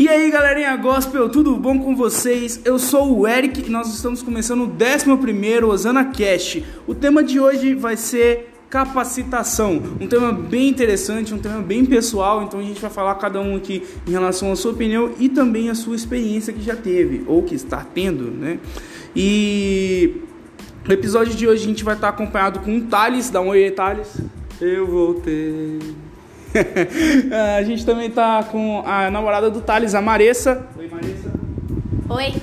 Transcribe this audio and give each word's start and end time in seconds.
E 0.00 0.08
aí, 0.08 0.30
galerinha 0.30 0.74
gospel, 0.76 1.28
tudo 1.28 1.54
bom 1.56 1.78
com 1.78 1.94
vocês? 1.94 2.58
Eu 2.64 2.78
sou 2.78 3.18
o 3.18 3.28
Eric 3.28 3.66
e 3.66 3.68
nós 3.68 3.94
estamos 3.94 4.22
começando 4.22 4.62
o 4.62 4.66
11º 4.66 5.64
Osana 5.64 6.06
Cast. 6.06 6.64
O 6.86 6.94
tema 6.94 7.22
de 7.22 7.38
hoje 7.38 7.74
vai 7.74 7.98
ser 7.98 8.48
capacitação, 8.70 9.82
um 10.00 10.06
tema 10.06 10.32
bem 10.32 10.68
interessante, 10.68 11.34
um 11.34 11.38
tema 11.38 11.60
bem 11.60 11.84
pessoal, 11.84 12.42
então 12.44 12.60
a 12.60 12.62
gente 12.62 12.80
vai 12.80 12.88
falar 12.90 13.14
cada 13.16 13.42
um 13.42 13.54
aqui 13.56 13.82
em 14.08 14.10
relação 14.10 14.50
à 14.50 14.56
sua 14.56 14.72
opinião 14.72 15.12
e 15.18 15.28
também 15.28 15.68
a 15.68 15.74
sua 15.74 15.94
experiência 15.94 16.50
que 16.50 16.62
já 16.62 16.76
teve 16.76 17.22
ou 17.26 17.42
que 17.42 17.54
está 17.54 17.84
tendo, 17.84 18.30
né? 18.30 18.58
E 19.14 20.22
no 20.82 20.94
episódio 20.94 21.34
de 21.34 21.46
hoje 21.46 21.62
a 21.62 21.66
gente 21.66 21.84
vai 21.84 21.94
estar 21.94 22.08
acompanhado 22.08 22.60
com 22.60 22.74
o 22.74 22.80
Thales, 22.86 23.28
dá 23.28 23.42
um 23.42 23.48
oi 23.48 23.70
Thales. 23.70 24.16
Eu 24.62 24.86
voltei. 24.86 25.78
a 27.58 27.62
gente 27.62 27.84
também 27.84 28.08
está 28.08 28.42
com 28.42 28.82
a 28.86 29.10
namorada 29.10 29.50
do 29.50 29.60
Thales, 29.60 29.94
a 29.94 30.02
Maressa. 30.02 30.66
Oi, 30.76 30.88
Maressa. 30.88 31.30
Oi. 32.08 32.34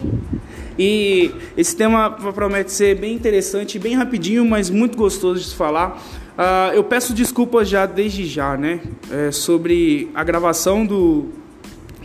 E 0.80 1.32
esse 1.58 1.76
tema 1.76 2.12
promete 2.12 2.72
ser 2.72 2.96
bem 2.96 3.16
interessante, 3.16 3.80
bem 3.80 3.96
rapidinho, 3.96 4.46
mas 4.46 4.70
muito 4.70 4.98
gostoso 4.98 5.40
de 5.42 5.48
se 5.48 5.56
falar. 5.56 6.02
Uh, 6.38 6.74
eu 6.76 6.84
peço 6.84 7.14
desculpas 7.14 7.68
já 7.68 7.86
desde 7.88 8.26
já, 8.26 8.56
né? 8.56 8.80
É, 9.12 9.32
sobre 9.32 10.12
a 10.14 10.24
gravação 10.24 10.86
do, 10.86 11.30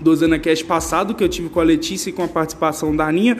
do 0.00 0.16
ZanaCast 0.16 0.64
passado 0.64 1.14
que 1.14 1.22
eu 1.22 1.28
tive 1.28 1.50
com 1.50 1.60
a 1.60 1.62
Letícia 1.62 2.08
e 2.08 2.12
com 2.14 2.24
a 2.24 2.28
participação 2.28 2.96
da 2.96 3.06
Aninha, 3.06 3.36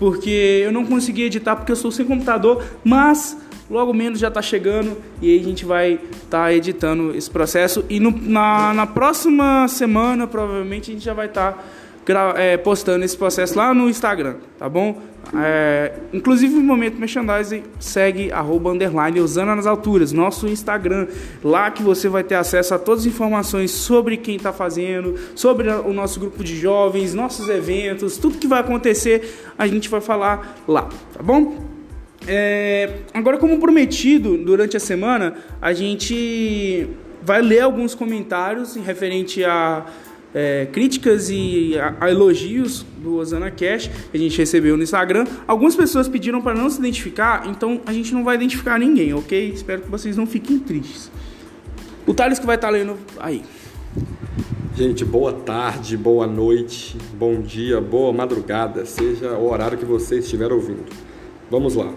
porque 0.00 0.62
eu 0.64 0.72
não 0.72 0.84
consegui 0.84 1.22
editar 1.22 1.54
porque 1.54 1.70
eu 1.70 1.74
estou 1.74 1.92
sem 1.92 2.04
computador, 2.04 2.64
mas 2.82 3.38
logo 3.72 3.94
menos 3.94 4.18
já 4.18 4.28
está 4.28 4.42
chegando 4.42 4.98
e 5.20 5.32
aí 5.32 5.40
a 5.40 5.44
gente 5.44 5.64
vai 5.64 5.94
estar 5.94 6.44
tá 6.44 6.52
editando 6.52 7.16
esse 7.16 7.30
processo 7.30 7.84
e 7.88 7.98
no, 7.98 8.10
na, 8.10 8.74
na 8.74 8.86
próxima 8.86 9.66
semana 9.66 10.26
provavelmente 10.26 10.90
a 10.90 10.94
gente 10.94 11.04
já 11.04 11.14
vai 11.14 11.26
estar 11.26 11.52
tá 11.52 12.34
é, 12.36 12.56
postando 12.56 13.04
esse 13.04 13.16
processo 13.16 13.56
lá 13.56 13.72
no 13.72 13.88
Instagram, 13.88 14.36
tá 14.58 14.68
bom? 14.68 15.00
É, 15.34 15.92
inclusive 16.12 16.52
no 16.52 16.62
momento 16.62 16.98
merchandising 16.98 17.62
segue 17.78 18.30
arroba 18.32 18.70
underline 18.70 19.20
usando 19.20 19.54
nas 19.54 19.66
alturas, 19.66 20.12
nosso 20.12 20.46
Instagram, 20.48 21.06
lá 21.42 21.70
que 21.70 21.82
você 21.82 22.08
vai 22.08 22.24
ter 22.24 22.34
acesso 22.34 22.74
a 22.74 22.78
todas 22.78 23.02
as 23.02 23.06
informações 23.06 23.70
sobre 23.70 24.18
quem 24.18 24.36
está 24.36 24.52
fazendo, 24.52 25.14
sobre 25.34 25.70
o 25.70 25.92
nosso 25.92 26.20
grupo 26.20 26.44
de 26.44 26.58
jovens, 26.58 27.14
nossos 27.14 27.48
eventos, 27.48 28.18
tudo 28.18 28.36
que 28.36 28.48
vai 28.48 28.60
acontecer 28.60 29.52
a 29.56 29.66
gente 29.66 29.88
vai 29.88 30.00
falar 30.00 30.58
lá, 30.68 30.88
tá 31.14 31.22
bom? 31.22 31.71
É, 32.26 32.98
agora, 33.12 33.38
como 33.38 33.58
prometido, 33.58 34.36
durante 34.38 34.76
a 34.76 34.80
semana, 34.80 35.34
a 35.60 35.72
gente 35.72 36.88
vai 37.22 37.40
ler 37.42 37.60
alguns 37.60 37.94
comentários 37.94 38.76
referente 38.76 39.44
a 39.44 39.86
é, 40.34 40.66
críticas 40.72 41.28
e 41.30 41.76
a, 41.78 41.94
a, 42.00 42.10
elogios 42.10 42.84
do 42.98 43.16
Osana 43.16 43.50
Cash 43.50 43.90
que 44.10 44.16
a 44.16 44.18
gente 44.18 44.38
recebeu 44.38 44.76
no 44.76 44.82
Instagram. 44.82 45.26
Algumas 45.46 45.76
pessoas 45.76 46.08
pediram 46.08 46.40
para 46.40 46.54
não 46.54 46.70
se 46.70 46.78
identificar, 46.78 47.46
então 47.48 47.80
a 47.86 47.92
gente 47.92 48.14
não 48.14 48.24
vai 48.24 48.36
identificar 48.36 48.78
ninguém, 48.78 49.12
ok? 49.12 49.50
Espero 49.50 49.82
que 49.82 49.90
vocês 49.90 50.16
não 50.16 50.26
fiquem 50.26 50.58
tristes. 50.58 51.10
O 52.06 52.14
Thales 52.14 52.38
que 52.38 52.46
vai 52.46 52.56
estar 52.56 52.68
tá 52.68 52.72
lendo 52.72 52.96
aí. 53.18 53.42
Gente, 54.74 55.04
boa 55.04 55.34
tarde, 55.34 55.96
boa 55.98 56.26
noite, 56.26 56.96
bom 57.14 57.42
dia, 57.42 57.78
boa 57.80 58.10
madrugada, 58.12 58.86
seja 58.86 59.32
o 59.32 59.50
horário 59.50 59.76
que 59.76 59.84
você 59.84 60.18
estiver 60.18 60.50
ouvindo. 60.50 60.86
Vamos 61.50 61.74
lá. 61.74 61.92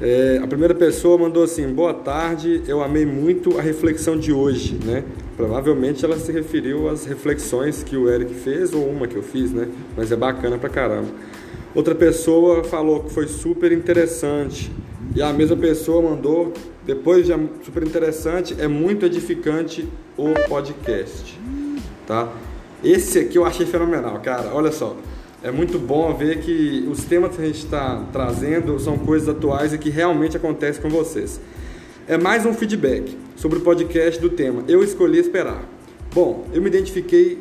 É, 0.00 0.40
a 0.42 0.46
primeira 0.46 0.74
pessoa 0.74 1.18
mandou 1.18 1.42
assim: 1.42 1.68
Boa 1.68 1.92
tarde, 1.92 2.62
eu 2.66 2.82
amei 2.82 3.04
muito 3.04 3.58
a 3.58 3.62
reflexão 3.62 4.18
de 4.18 4.32
hoje, 4.32 4.78
né? 4.82 5.04
Provavelmente 5.36 6.02
ela 6.04 6.18
se 6.18 6.32
referiu 6.32 6.88
às 6.88 7.04
reflexões 7.04 7.82
que 7.82 7.96
o 7.96 8.08
Eric 8.08 8.32
fez 8.32 8.72
ou 8.72 8.88
uma 8.88 9.06
que 9.06 9.16
eu 9.16 9.22
fiz, 9.22 9.52
né? 9.52 9.68
Mas 9.94 10.10
é 10.10 10.16
bacana 10.16 10.56
pra 10.56 10.70
caramba. 10.70 11.08
Outra 11.74 11.94
pessoa 11.94 12.64
falou 12.64 13.00
que 13.00 13.12
foi 13.12 13.28
super 13.28 13.72
interessante. 13.72 14.72
E 15.14 15.20
a 15.20 15.32
mesma 15.32 15.56
pessoa 15.56 16.00
mandou, 16.00 16.52
depois 16.86 17.26
de 17.26 17.32
super 17.64 17.82
interessante, 17.82 18.54
é 18.58 18.68
muito 18.68 19.04
edificante 19.04 19.86
o 20.16 20.32
podcast, 20.48 21.38
tá? 22.06 22.32
Esse 22.82 23.18
aqui 23.18 23.36
eu 23.36 23.44
achei 23.44 23.66
fenomenal, 23.66 24.18
cara. 24.20 24.54
Olha 24.54 24.72
só. 24.72 24.96
É 25.42 25.50
muito 25.50 25.78
bom 25.78 26.12
ver 26.14 26.40
que 26.40 26.86
os 26.90 27.04
temas 27.04 27.34
que 27.34 27.40
a 27.40 27.46
gente 27.46 27.64
está 27.64 28.04
trazendo 28.12 28.78
são 28.78 28.98
coisas 28.98 29.26
atuais 29.26 29.72
e 29.72 29.78
que 29.78 29.88
realmente 29.88 30.36
acontecem 30.36 30.82
com 30.82 30.90
vocês. 30.90 31.40
É 32.06 32.18
mais 32.18 32.44
um 32.44 32.52
feedback 32.52 33.16
sobre 33.36 33.58
o 33.58 33.62
podcast 33.62 34.20
do 34.20 34.28
tema 34.28 34.62
Eu 34.68 34.84
Escolhi 34.84 35.18
Esperar. 35.18 35.64
Bom, 36.14 36.46
eu 36.52 36.60
me 36.60 36.68
identifiquei 36.68 37.38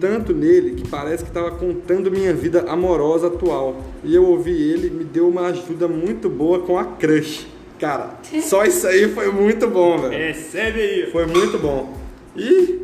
tanto 0.00 0.32
nele 0.32 0.76
que 0.76 0.88
parece 0.88 1.24
que 1.24 1.28
estava 1.28 1.50
contando 1.50 2.10
minha 2.10 2.32
vida 2.32 2.64
amorosa 2.70 3.26
atual. 3.26 3.82
E 4.02 4.14
eu 4.14 4.24
ouvi 4.24 4.52
ele, 4.52 4.88
me 4.88 5.04
deu 5.04 5.28
uma 5.28 5.48
ajuda 5.48 5.86
muito 5.86 6.30
boa 6.30 6.60
com 6.60 6.78
a 6.78 6.84
crush. 6.86 7.46
Cara, 7.78 8.18
só 8.40 8.64
isso 8.64 8.86
aí 8.86 9.12
foi 9.12 9.30
muito 9.30 9.68
bom, 9.68 9.98
velho. 9.98 10.16
Recebe 10.16 10.80
aí. 10.80 11.10
Foi 11.12 11.26
muito 11.26 11.58
bom. 11.58 11.98
E 12.34 12.80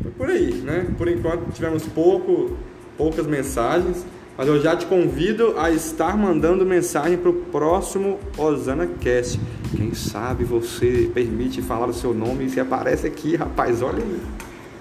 foi 0.00 0.12
por 0.16 0.30
aí, 0.30 0.52
né? 0.54 0.86
Por 0.96 1.08
enquanto 1.08 1.50
tivemos 1.52 1.84
pouco 1.86 2.56
poucas 2.96 3.26
mensagens, 3.26 4.04
mas 4.36 4.48
eu 4.48 4.60
já 4.60 4.76
te 4.76 4.86
convido 4.86 5.54
a 5.58 5.70
estar 5.70 6.16
mandando 6.16 6.66
mensagem 6.66 7.16
para 7.16 7.30
o 7.30 7.34
próximo 7.34 8.18
Osana 8.36 8.88
Cast. 9.00 9.38
Quem 9.76 9.94
sabe 9.94 10.44
você 10.44 11.10
permite 11.12 11.62
falar 11.62 11.88
o 11.88 11.94
seu 11.94 12.12
nome 12.12 12.46
e 12.46 12.50
se 12.50 12.58
aparece 12.58 13.06
aqui, 13.06 13.36
rapaz, 13.36 13.82
olha 13.82 14.02
aí. 14.02 14.20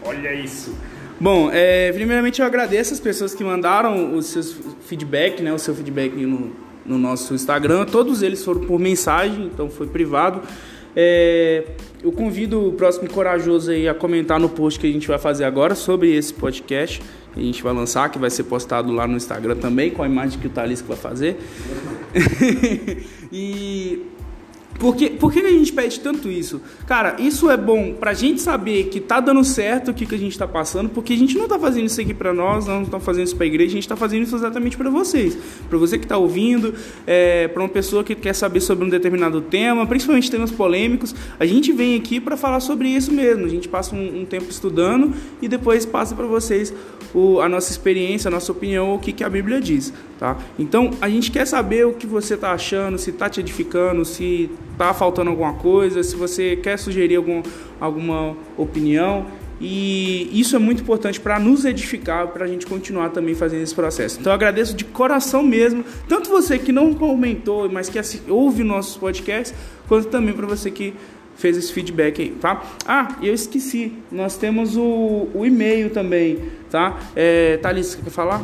Olha 0.06 0.34
isso. 0.34 0.76
Bom, 1.20 1.50
é, 1.54 1.92
primeiramente 1.94 2.42
eu 2.42 2.46
agradeço 2.46 2.94
as 2.94 3.00
pessoas 3.00 3.34
que 3.34 3.44
mandaram 3.44 4.16
os 4.16 4.26
seus 4.26 4.58
feedback, 4.86 5.42
né, 5.42 5.54
o 5.54 5.60
seu 5.60 5.74
feedback 5.74 6.14
no, 6.26 6.52
no 6.86 6.98
nosso 6.98 7.34
Instagram. 7.34 7.86
Todos 7.86 8.22
eles 8.22 8.44
foram 8.44 8.62
por 8.62 8.80
mensagem, 8.80 9.46
então 9.46 9.70
foi 9.70 9.88
privado. 9.88 10.42
É, 10.96 11.64
eu 12.04 12.12
convido 12.12 12.70
o 12.70 12.74
próximo 12.74 13.10
corajoso 13.10 13.72
aí 13.72 13.88
a 13.88 13.94
comentar 13.94 14.40
no 14.40 14.50
post 14.50 14.80
que 14.80 14.88
a 14.88 14.92
gente 14.92 15.08
vai 15.08 15.18
fazer 15.18 15.44
agora 15.44 15.76
sobre 15.76 16.16
esse 16.16 16.34
podcast 16.34 17.02
a 17.36 17.40
gente 17.40 17.64
vai 17.64 17.74
lançar, 17.74 18.10
que 18.10 18.20
vai 18.20 18.30
ser 18.30 18.44
postado 18.44 18.92
lá 18.92 19.08
no 19.08 19.18
Instagram 19.18 19.56
também, 19.56 19.90
com 19.90 20.04
a 20.04 20.06
imagem 20.06 20.40
que 20.40 20.48
o 20.48 20.50
Talisco 20.50 20.88
vai 20.88 20.98
fazer. 20.98 21.38
e 23.34 24.06
por 24.80 24.96
que, 24.96 25.10
por 25.10 25.32
que 25.32 25.40
a 25.40 25.50
gente 25.50 25.72
pede 25.72 26.00
tanto 26.00 26.30
isso? 26.30 26.62
Cara, 26.86 27.16
isso 27.20 27.50
é 27.50 27.56
bom 27.56 27.94
pra 27.94 28.14
gente 28.14 28.42
saber 28.42 28.86
que 28.86 29.00
tá 29.00 29.20
dando 29.20 29.44
certo 29.44 29.92
o 29.92 29.94
que, 29.94 30.06
que 30.06 30.16
a 30.16 30.18
gente 30.18 30.38
tá 30.38 30.48
passando, 30.48 30.90
porque 30.90 31.14
a 31.14 31.18
gente 31.18 31.38
não 31.38 31.48
tá 31.48 31.58
fazendo 31.60 31.86
isso 31.86 32.02
aqui 32.02 32.14
pra 32.14 32.34
nós, 32.34 32.68
não 32.68 32.84
tá 32.86 33.00
fazendo 33.00 33.28
isso 33.28 33.36
pra 33.36 33.46
igreja, 33.46 33.72
a 33.72 33.76
gente 33.76 33.88
tá 33.88 33.96
fazendo 33.96 34.24
isso 34.24 34.36
exatamente 34.36 34.76
para 34.76 34.90
vocês. 34.90 35.38
para 35.70 35.78
você 35.78 35.98
que 35.98 36.08
tá 36.08 36.18
ouvindo, 36.18 36.74
é, 37.06 37.48
pra 37.48 37.62
uma 37.62 37.70
pessoa 37.70 38.04
que 38.04 38.16
quer 38.16 38.34
saber 38.34 38.60
sobre 38.62 38.86
um 38.86 38.90
determinado 38.90 39.42
tema, 39.42 39.86
principalmente 39.86 40.30
temas 40.30 40.52
polêmicos, 40.52 41.16
a 41.40 41.46
gente 41.46 41.72
vem 41.72 41.96
aqui 41.96 42.20
para 42.20 42.36
falar 42.36 42.60
sobre 42.60 42.90
isso 42.90 43.12
mesmo. 43.12 43.46
A 43.46 43.50
gente 43.50 43.70
passa 43.70 43.96
um, 43.96 44.22
um 44.22 44.26
tempo 44.26 44.50
estudando 44.50 45.14
e 45.42 45.48
depois 45.48 45.86
passa 45.86 46.16
para 46.16 46.26
vocês 46.26 46.74
o, 47.14 47.40
a 47.40 47.48
nossa 47.48 47.72
experiência, 47.72 48.28
a 48.28 48.32
nossa 48.32 48.52
opinião, 48.52 48.96
o 48.96 49.00
que, 49.00 49.14
que 49.14 49.24
a 49.24 49.30
Bíblia 49.30 49.62
diz. 49.62 49.94
Tá? 50.20 50.38
Então, 50.58 50.92
a 51.02 51.10
gente 51.10 51.32
quer 51.32 51.46
saber 51.46 51.86
o 51.86 51.94
que 51.94 52.08
você 52.08 52.34
está 52.34 52.52
achando, 52.52 52.98
se 52.98 53.10
está 53.10 53.30
te 53.30 53.40
edificando, 53.40 54.04
se 54.06 54.50
está 54.72 54.94
faltando 54.94 55.30
alguma 55.30 55.54
coisa, 55.54 56.02
se 56.04 56.16
você 56.16 56.56
quer 56.56 56.78
sugerir 56.78 57.16
algum, 57.16 57.42
alguma 57.80 58.36
opinião. 58.58 59.26
E 59.62 60.30
isso 60.38 60.56
é 60.56 60.60
muito 60.60 60.82
importante 60.82 61.20
para 61.20 61.40
nos 61.40 61.64
edificar, 61.64 62.28
para 62.28 62.44
a 62.44 62.48
gente 62.48 62.66
continuar 62.66 63.10
também 63.10 63.34
fazendo 63.34 63.62
esse 63.62 63.74
processo. 63.74 64.20
Então 64.20 64.32
eu 64.32 64.36
agradeço 64.36 64.76
de 64.76 64.84
coração 64.84 65.42
mesmo, 65.42 65.86
tanto 66.08 66.30
você 66.30 66.60
que 66.60 66.72
não 66.72 66.94
comentou, 66.94 67.70
mas 67.70 67.88
que 67.88 68.00
ouve 68.30 68.64
nossos 68.64 68.98
podcasts, 68.98 69.58
quanto 69.88 70.10
também 70.10 70.34
para 70.34 70.46
você 70.46 70.70
que 70.70 70.94
fez 71.36 71.58
esse 71.58 71.72
feedback 71.72 72.22
aí, 72.22 72.32
tá? 72.32 72.62
Ah, 72.86 73.16
eu 73.22 73.34
esqueci, 73.34 73.94
nós 74.12 74.36
temos 74.38 74.76
o, 74.76 75.30
o 75.34 75.46
e-mail 75.46 75.90
também, 75.90 76.40
tá? 76.70 77.00
É, 77.16 77.58
Thalys, 77.58 77.96
quer 77.96 78.10
falar? 78.10 78.44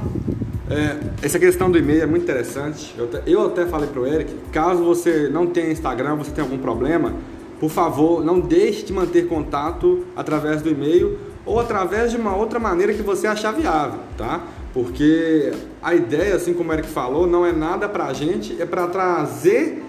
É, 0.70 1.00
essa 1.24 1.40
questão 1.40 1.72
do 1.72 1.80
e-mail 1.80 2.04
é 2.04 2.06
muito 2.06 2.24
interessante. 2.24 2.94
Eu 2.98 3.06
até, 3.06 3.22
eu 3.26 3.46
até 3.48 3.66
falei 3.66 3.90
para 3.90 4.02
o 4.02 4.06
Eric, 4.06 4.34
caso 4.52 4.84
você 4.84 5.28
não 5.28 5.48
tenha 5.48 5.72
Instagram, 5.72 6.16
você 6.16 6.32
tenha 6.32 6.46
algum 6.46 6.60
problema, 6.60 7.14
por 7.60 7.72
favor, 7.72 8.24
não 8.24 8.40
deixe 8.40 8.86
de 8.86 8.94
manter 8.94 9.28
contato 9.28 10.06
através 10.16 10.62
do 10.62 10.70
e-mail 10.70 11.18
ou 11.46 11.60
através 11.60 12.12
de 12.12 12.18
uma 12.18 12.36
outra 12.36 12.60
maneira 12.60 12.94
que 12.94 13.02
você 13.02 13.26
achar 13.26 13.52
viável, 13.52 14.00
tá? 14.16 14.46
Porque 14.72 15.52
a 15.82 15.96
ideia, 15.96 16.36
assim 16.36 16.54
como 16.54 16.70
o 16.70 16.74
Eric 16.74 16.88
falou, 16.88 17.26
não 17.26 17.44
é 17.44 17.52
nada 17.52 17.90
para 17.90 18.06
a 18.06 18.14
gente, 18.14 18.62
é 18.62 18.66
para 18.66 18.86
trazer 18.88 19.84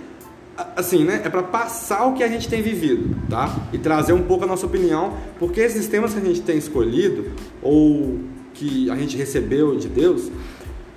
assim, 0.77 1.05
né? 1.05 1.21
É 1.25 1.29
para 1.29 1.43
passar 1.43 2.07
o 2.07 2.15
que 2.15 2.23
a 2.23 2.29
gente 2.29 2.49
tem 2.49 2.63
vivido, 2.63 3.15
tá? 3.29 3.55
E 3.73 3.79
trazer 3.79 4.15
um 4.15 4.23
pouco 4.23 4.45
a 4.45 4.47
nossa 4.47 4.65
opinião, 4.65 5.15
porque 5.39 5.61
esses 5.61 5.87
temas 5.87 6.15
que 6.15 6.21
a 6.21 6.25
gente 6.25 6.41
tem 6.41 6.57
escolhido 6.57 7.33
ou 7.63 8.19
que 8.55 8.91
a 8.91 8.97
gente 8.97 9.17
recebeu 9.17 9.77
de 9.77 9.89
Deus 9.89 10.31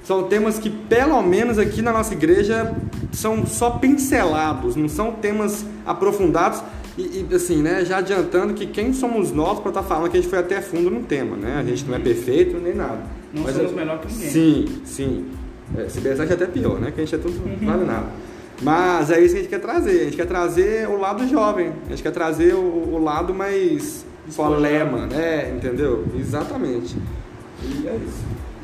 são 0.03 0.23
temas 0.23 0.59
que, 0.59 0.69
pelo 0.69 1.21
menos 1.21 1.57
aqui 1.57 1.81
na 1.81 1.91
nossa 1.91 2.13
igreja, 2.13 2.75
são 3.11 3.45
só 3.45 3.71
pincelados, 3.71 4.75
não 4.75 4.89
são 4.89 5.13
temas 5.13 5.65
aprofundados 5.85 6.61
E, 6.97 7.25
e, 7.29 7.35
assim, 7.35 7.61
né, 7.61 7.83
já 7.83 7.97
adiantando 7.97 8.53
que 8.53 8.67
quem 8.67 8.93
somos 8.93 9.31
nós 9.31 9.59
para 9.59 9.69
estar 9.69 9.81
tá 9.81 9.87
falando 9.87 10.11
que 10.11 10.17
a 10.17 10.21
gente 10.21 10.29
foi 10.29 10.39
até 10.39 10.61
fundo 10.61 10.91
no 10.91 11.01
tema, 11.01 11.35
né? 11.35 11.57
A 11.59 11.63
gente 11.63 11.85
não 11.85 11.95
é 11.95 11.99
perfeito 11.99 12.59
nem 12.59 12.75
nada. 12.75 13.01
Não 13.33 13.43
Mas 13.43 13.55
somos 13.55 13.71
melhor 13.71 13.99
que 13.99 14.13
ninguém. 14.13 14.29
Sim, 14.29 14.81
sim. 14.85 15.25
É, 15.75 15.89
se 15.89 15.99
bem 15.99 16.11
é 16.11 16.21
até 16.21 16.45
pior, 16.45 16.79
né? 16.79 16.91
Que 16.91 17.01
a 17.01 17.05
gente 17.05 17.15
é 17.15 17.17
tudo 17.17 17.35
uhum. 17.43 17.65
vale 17.65 17.83
nada. 17.83 18.05
Mas 18.61 19.09
é 19.09 19.19
isso 19.19 19.33
que 19.33 19.39
a 19.39 19.41
gente 19.41 19.49
quer 19.49 19.59
trazer. 19.59 20.01
A 20.01 20.03
gente 20.03 20.15
quer 20.15 20.27
trazer 20.27 20.87
o 20.87 20.99
lado 20.99 21.27
jovem. 21.27 21.71
A 21.87 21.89
gente 21.89 22.03
quer 22.03 22.11
trazer 22.11 22.53
o, 22.53 22.93
o 22.93 23.03
lado 23.03 23.33
mais 23.33 24.05
solema, 24.29 25.07
né? 25.07 25.51
Entendeu? 25.55 26.05
Exatamente. 26.15 26.95
E 27.63 27.87
é 27.87 27.95
isso. 27.95 28.23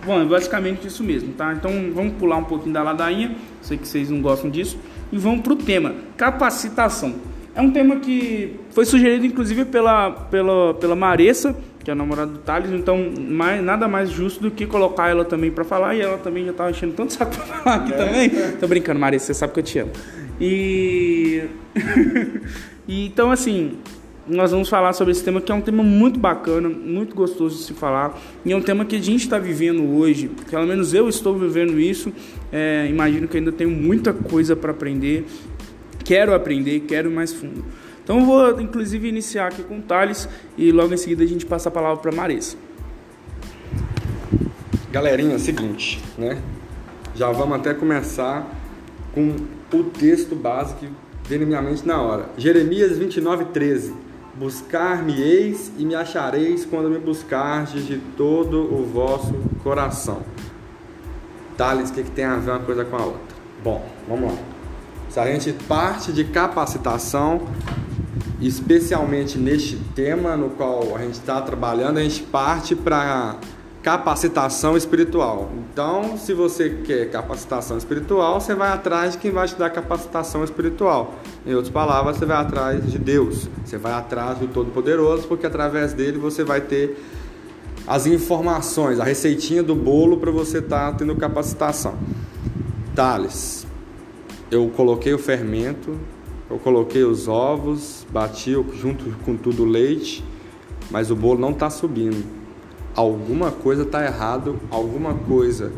Bom, 0.10 0.24
é 0.24 0.26
basicamente 0.26 0.88
isso 0.88 1.04
mesmo, 1.04 1.34
tá? 1.34 1.54
Então 1.54 1.72
vamos 1.94 2.14
pular 2.14 2.38
um 2.38 2.44
pouquinho 2.44 2.74
da 2.74 2.82
ladainha. 2.82 3.36
Sei 3.62 3.78
que 3.78 3.88
vocês 3.88 4.10
não 4.10 4.24
gostam 4.24 4.50
disso. 4.50 4.76
E 5.12 5.18
vamos 5.20 5.42
para 5.42 5.54
o 5.54 5.56
tema: 5.56 5.94
capacitação. 6.18 7.14
É 7.54 7.62
um 7.62 7.70
tema 7.70 7.98
que 7.98 8.56
foi 8.72 8.86
sugerido 8.86 9.24
inclusive 9.24 9.66
pela, 9.66 10.10
pela, 10.10 10.74
pela 10.74 10.96
Maressa, 10.96 11.56
que 11.84 11.92
é 11.92 11.94
a 11.94 11.96
namorada 11.96 12.32
do 12.32 12.40
Thales, 12.40 12.72
então 12.72 12.98
mais, 13.20 13.64
nada 13.64 13.88
mais 13.88 14.10
justo 14.10 14.42
do 14.42 14.50
que 14.50 14.66
colocar 14.66 15.10
ela 15.10 15.24
também 15.24 15.52
para 15.52 15.64
falar, 15.64 15.94
e 15.94 16.02
ela 16.02 16.18
também 16.18 16.44
já 16.44 16.52
estava 16.52 16.72
enchendo 16.72 16.94
tanto 16.94 17.14
saco 17.14 17.36
para 17.36 17.46
falar 17.46 17.76
aqui 17.76 17.94
é. 17.94 17.96
também. 17.96 18.30
Tô 18.60 18.68
brincando, 18.68 19.00
Maressa, 19.00 19.28
você 19.28 19.36
sabe 19.36 19.54
que 19.54 19.60
eu 19.60 19.64
te 19.64 19.78
amo. 19.78 19.92
E... 20.42 21.44
e 22.88 23.06
então 23.06 23.30
assim, 23.30 23.78
nós 24.30 24.52
vamos 24.52 24.70
falar 24.70 24.94
sobre 24.94 25.12
esse 25.12 25.24
tema 25.24 25.42
que 25.42 25.52
é 25.52 25.56
um 25.56 25.62
tema 25.62 25.84
muito 25.84 26.20
bacana, 26.20 26.70
muito 26.70 27.16
gostoso 27.16 27.58
de 27.58 27.64
se 27.64 27.74
falar, 27.74 28.18
e 28.46 28.52
é 28.52 28.56
um 28.56 28.62
tema 28.62 28.86
que 28.86 28.96
a 28.96 29.02
gente 29.02 29.22
está 29.22 29.40
vivendo 29.40 29.84
hoje, 29.98 30.30
pelo 30.50 30.68
menos 30.68 30.94
eu 30.94 31.10
estou 31.10 31.38
vivendo 31.38 31.80
isso, 31.80 32.14
é, 32.52 32.88
imagino 32.88 33.28
que 33.28 33.38
ainda 33.38 33.52
tenho 33.52 33.72
muita 33.72 34.14
coisa 34.14 34.56
para 34.56 34.72
aprender, 34.72 35.26
quero 36.04 36.34
aprender, 36.34 36.82
quero 36.82 37.10
ir 37.10 37.14
mais 37.14 37.34
fundo. 37.34 37.66
Então 38.04 38.26
vou 38.26 38.60
inclusive 38.62 39.08
iniciar 39.08 39.48
aqui 39.48 39.64
com 39.64 39.80
o 39.80 39.82
Thales 39.82 40.30
e 40.58 40.72
logo 40.72 40.94
em 40.94 40.98
seguida 40.98 41.24
a 41.24 41.28
gente 41.28 41.46
passa 41.46 41.70
a 41.70 41.72
palavra 41.72 41.98
para 41.98 42.12
Marisa. 42.12 42.56
Galerinha, 44.92 45.34
é 45.34 45.36
o 45.36 45.40
seguinte, 45.40 46.02
né? 46.18 46.42
Já 47.16 47.32
vamos 47.32 47.58
até 47.58 47.74
começar 47.74 48.48
com 49.14 49.36
o 49.72 49.84
texto 49.84 50.36
básico 50.36 50.80
que 50.80 50.90
veio 51.28 51.42
na 51.42 51.48
minha 51.48 51.62
mente 51.62 51.86
na 51.86 52.02
hora. 52.02 52.30
Jeremias 52.38 52.98
29, 52.98 53.46
13. 53.46 54.09
Buscar-me-eis 54.40 55.70
e 55.78 55.86
me 55.86 55.96
achareis 55.96 56.64
quando 56.64 56.90
me 56.90 56.98
buscardes 56.98 57.86
de 57.86 57.98
todo 58.16 58.74
o 58.74 58.86
vosso 58.86 59.34
coração. 59.62 60.22
Thales, 61.58 61.90
o 61.90 61.94
que, 61.94 62.04
que 62.04 62.12
tem 62.12 62.24
a 62.24 62.38
ver 62.38 62.52
uma 62.52 62.60
coisa 62.60 62.86
com 62.86 62.96
a 62.96 63.04
outra? 63.04 63.36
Bom, 63.62 63.86
vamos 64.08 64.32
lá. 64.32 64.40
Se 65.10 65.20
a 65.20 65.26
gente 65.26 65.52
parte 65.68 66.14
de 66.14 66.24
capacitação, 66.24 67.42
especialmente 68.40 69.38
neste 69.38 69.76
tema 69.94 70.38
no 70.38 70.52
qual 70.52 70.96
a 70.96 71.00
gente 71.00 71.16
está 71.16 71.42
trabalhando, 71.42 71.98
a 71.98 72.02
gente 72.02 72.24
parte 72.24 72.78
para 72.78 73.36
capacitação 73.90 74.78
espiritual. 74.78 75.50
Então, 75.58 76.16
se 76.16 76.32
você 76.32 76.70
quer 76.86 77.10
capacitação 77.10 77.76
espiritual, 77.76 78.40
você 78.40 78.54
vai 78.54 78.70
atrás 78.70 79.14
de 79.14 79.18
quem 79.18 79.32
vai 79.32 79.48
te 79.48 79.56
dar 79.56 79.72
capacitação 79.72 80.44
espiritual. 80.44 81.16
Em 81.44 81.56
outras 81.56 81.74
palavras, 81.74 82.18
você 82.18 82.26
vai 82.28 82.38
atrás 82.38 82.92
de 82.92 83.00
Deus. 83.00 83.50
Você 83.66 83.80
vai 83.80 83.94
atrás 83.94 84.38
do 84.38 84.48
Todo-Poderoso, 84.48 85.28
porque 85.28 85.48
através 85.48 85.94
dele 85.94 86.20
você 86.20 86.44
vai 86.44 86.62
ter 86.62 87.04
as 87.88 88.06
informações, 88.06 89.00
a 89.00 89.04
receitinha 89.04 89.64
do 89.64 89.74
bolo 89.74 90.18
para 90.18 90.30
você 90.30 90.60
estar 90.60 90.92
tá 90.92 90.98
tendo 91.00 91.16
capacitação. 91.16 91.96
Thales, 92.94 93.66
eu 94.52 94.70
coloquei 94.70 95.16
o 95.16 95.18
fermento, 95.18 96.00
eu 96.48 96.60
coloquei 96.60 97.04
os 97.04 97.28
ovos, 97.28 98.06
bati 98.12 98.52
junto 98.80 99.06
com 99.26 99.36
tudo 99.36 99.64
o 99.64 99.66
leite, 99.66 100.24
mas 100.92 101.10
o 101.10 101.16
bolo 101.16 101.40
não 101.40 101.50
está 101.50 101.72
subindo. 101.72 102.39
Alguma 102.96 103.52
coisa 103.52 103.84
está 103.84 104.04
errado, 104.04 104.60
alguma 104.70 105.14
coisa 105.14 105.72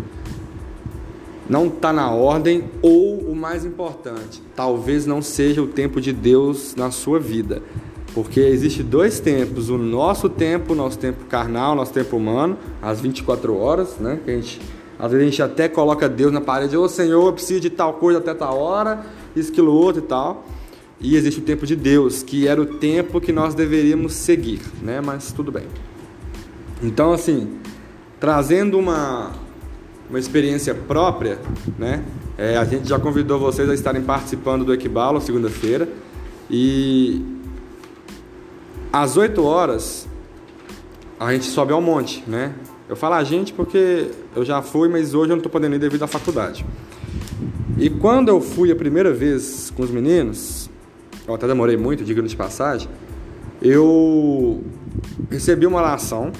não 1.49 1.67
está 1.67 1.91
na 1.91 2.09
ordem, 2.09 2.63
ou 2.81 3.17
o 3.19 3.35
mais 3.35 3.65
importante, 3.65 4.41
talvez 4.55 5.05
não 5.05 5.21
seja 5.21 5.61
o 5.61 5.67
tempo 5.67 5.99
de 5.99 6.13
Deus 6.13 6.75
na 6.75 6.91
sua 6.91 7.19
vida. 7.19 7.61
Porque 8.13 8.39
existe 8.39 8.81
dois 8.81 9.19
tempos, 9.19 9.69
o 9.69 9.77
nosso 9.77 10.29
tempo, 10.29 10.73
nosso 10.73 10.97
tempo 10.97 11.25
carnal, 11.25 11.75
nosso 11.75 11.91
tempo 11.93 12.15
humano, 12.15 12.57
às 12.81 13.01
24 13.01 13.57
horas, 13.57 13.97
né? 13.97 14.19
Que 14.23 14.31
a 14.31 14.33
gente 14.35 14.61
às 15.01 15.11
vezes 15.11 15.27
a 15.27 15.29
gente 15.31 15.41
até 15.41 15.67
coloca 15.67 16.07
Deus 16.07 16.31
na 16.31 16.39
parede, 16.39 16.77
ô 16.77 16.83
oh, 16.83 16.87
Senhor, 16.87 17.25
eu 17.25 17.33
preciso 17.33 17.59
de 17.59 17.71
tal 17.71 17.95
coisa 17.95 18.19
até 18.19 18.35
tal 18.35 18.59
hora, 18.59 19.03
isso, 19.35 19.51
aquilo, 19.51 19.73
outro 19.73 20.03
e 20.03 20.05
tal. 20.05 20.45
E 20.99 21.15
existe 21.15 21.39
o 21.39 21.43
tempo 21.43 21.65
de 21.65 21.75
Deus, 21.75 22.21
que 22.21 22.47
era 22.47 22.61
o 22.61 22.65
tempo 22.65 23.19
que 23.19 23.31
nós 23.31 23.55
deveríamos 23.55 24.13
seguir, 24.13 24.61
né? 24.79 25.01
Mas 25.01 25.31
tudo 25.31 25.51
bem. 25.51 25.63
Então, 26.83 27.13
assim, 27.13 27.59
trazendo 28.19 28.79
uma, 28.79 29.31
uma 30.09 30.19
experiência 30.19 30.73
própria, 30.73 31.39
né? 31.77 32.03
É, 32.37 32.57
a 32.57 32.65
gente 32.65 32.89
já 32.89 32.99
convidou 32.99 33.39
vocês 33.39 33.69
a 33.69 33.73
estarem 33.73 34.01
participando 34.01 34.65
do 34.65 34.73
Equibalo 34.73 35.21
segunda-feira. 35.21 35.87
E 36.49 37.23
às 38.91 39.15
8 39.15 39.43
horas 39.43 40.07
a 41.19 41.31
gente 41.31 41.45
sobe 41.45 41.71
ao 41.71 41.81
monte, 41.81 42.23
né? 42.27 42.53
Eu 42.89 42.95
falo 42.95 43.13
a 43.13 43.23
gente 43.23 43.53
porque 43.53 44.09
eu 44.35 44.43
já 44.43 44.61
fui, 44.61 44.89
mas 44.89 45.13
hoje 45.13 45.25
eu 45.31 45.35
não 45.35 45.37
estou 45.37 45.51
podendo 45.51 45.75
ir 45.75 45.79
devido 45.79 46.03
à 46.03 46.07
faculdade. 46.07 46.65
E 47.77 47.89
quando 47.89 48.29
eu 48.29 48.41
fui 48.41 48.71
a 48.71 48.75
primeira 48.75 49.13
vez 49.13 49.71
com 49.75 49.83
os 49.83 49.91
meninos, 49.91 50.69
eu 51.27 51.35
até 51.35 51.47
demorei 51.47 51.77
muito, 51.77 52.03
diga 52.03 52.21
de 52.21 52.35
passagem, 52.35 52.89
eu 53.61 54.63
recebi 55.29 55.65
uma 55.67 55.77
oração 55.77 56.31